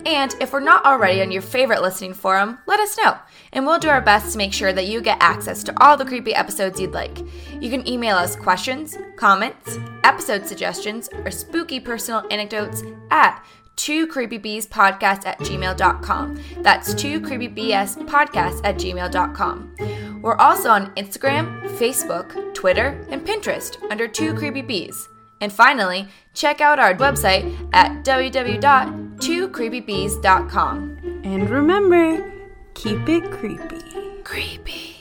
And 0.05 0.33
if 0.39 0.53
we're 0.53 0.61
not 0.61 0.85
already 0.85 1.21
on 1.21 1.31
your 1.31 1.41
favorite 1.41 1.81
listening 1.81 2.13
forum, 2.13 2.59
let 2.65 2.79
us 2.79 2.97
know, 2.97 3.17
and 3.57 3.65
we'll 3.65 3.79
do 3.79 3.89
our 3.89 4.01
best 4.01 4.31
to 4.31 4.37
make 4.37 4.53
sure 4.53 4.71
that 4.71 4.85
you 4.85 5.01
get 5.01 5.17
access 5.19 5.63
to 5.63 5.73
all 5.83 5.97
the 5.97 6.05
creepy 6.05 6.35
episodes 6.35 6.79
you'd 6.79 6.91
like. 6.91 7.17
You 7.59 7.71
can 7.71 7.87
email 7.87 8.15
us 8.15 8.35
questions, 8.35 8.95
comments, 9.15 9.79
episode 10.03 10.45
suggestions, 10.45 11.09
or 11.25 11.31
spooky 11.31 11.79
personal 11.79 12.23
anecdotes 12.29 12.83
at 13.09 13.43
two 13.75 14.05
creepybeespodcast 14.05 15.25
at 15.25 15.39
gmail.com. 15.39 16.39
That's 16.59 16.93
two 16.93 17.19
creepybspodcast 17.19 18.61
at 18.63 18.75
gmail.com. 18.75 20.21
We're 20.21 20.37
also 20.37 20.69
on 20.69 20.93
Instagram, 20.93 21.67
Facebook, 21.79 22.53
Twitter, 22.53 23.03
and 23.09 23.25
Pinterest 23.25 23.81
under 23.89 24.07
two 24.07 24.35
creepy 24.35 24.61
bees. 24.61 25.09
And 25.41 25.51
finally, 25.51 26.09
check 26.35 26.61
out 26.61 26.77
our 26.77 26.93
website 26.93 27.57
at 27.73 28.03
www.twocreepybees.com. 28.03 30.97
And 31.23 31.49
remember, 31.49 32.36
keep 32.77 33.09
it 33.09 33.31
creepy. 33.31 33.81
Creepy. 34.23 34.96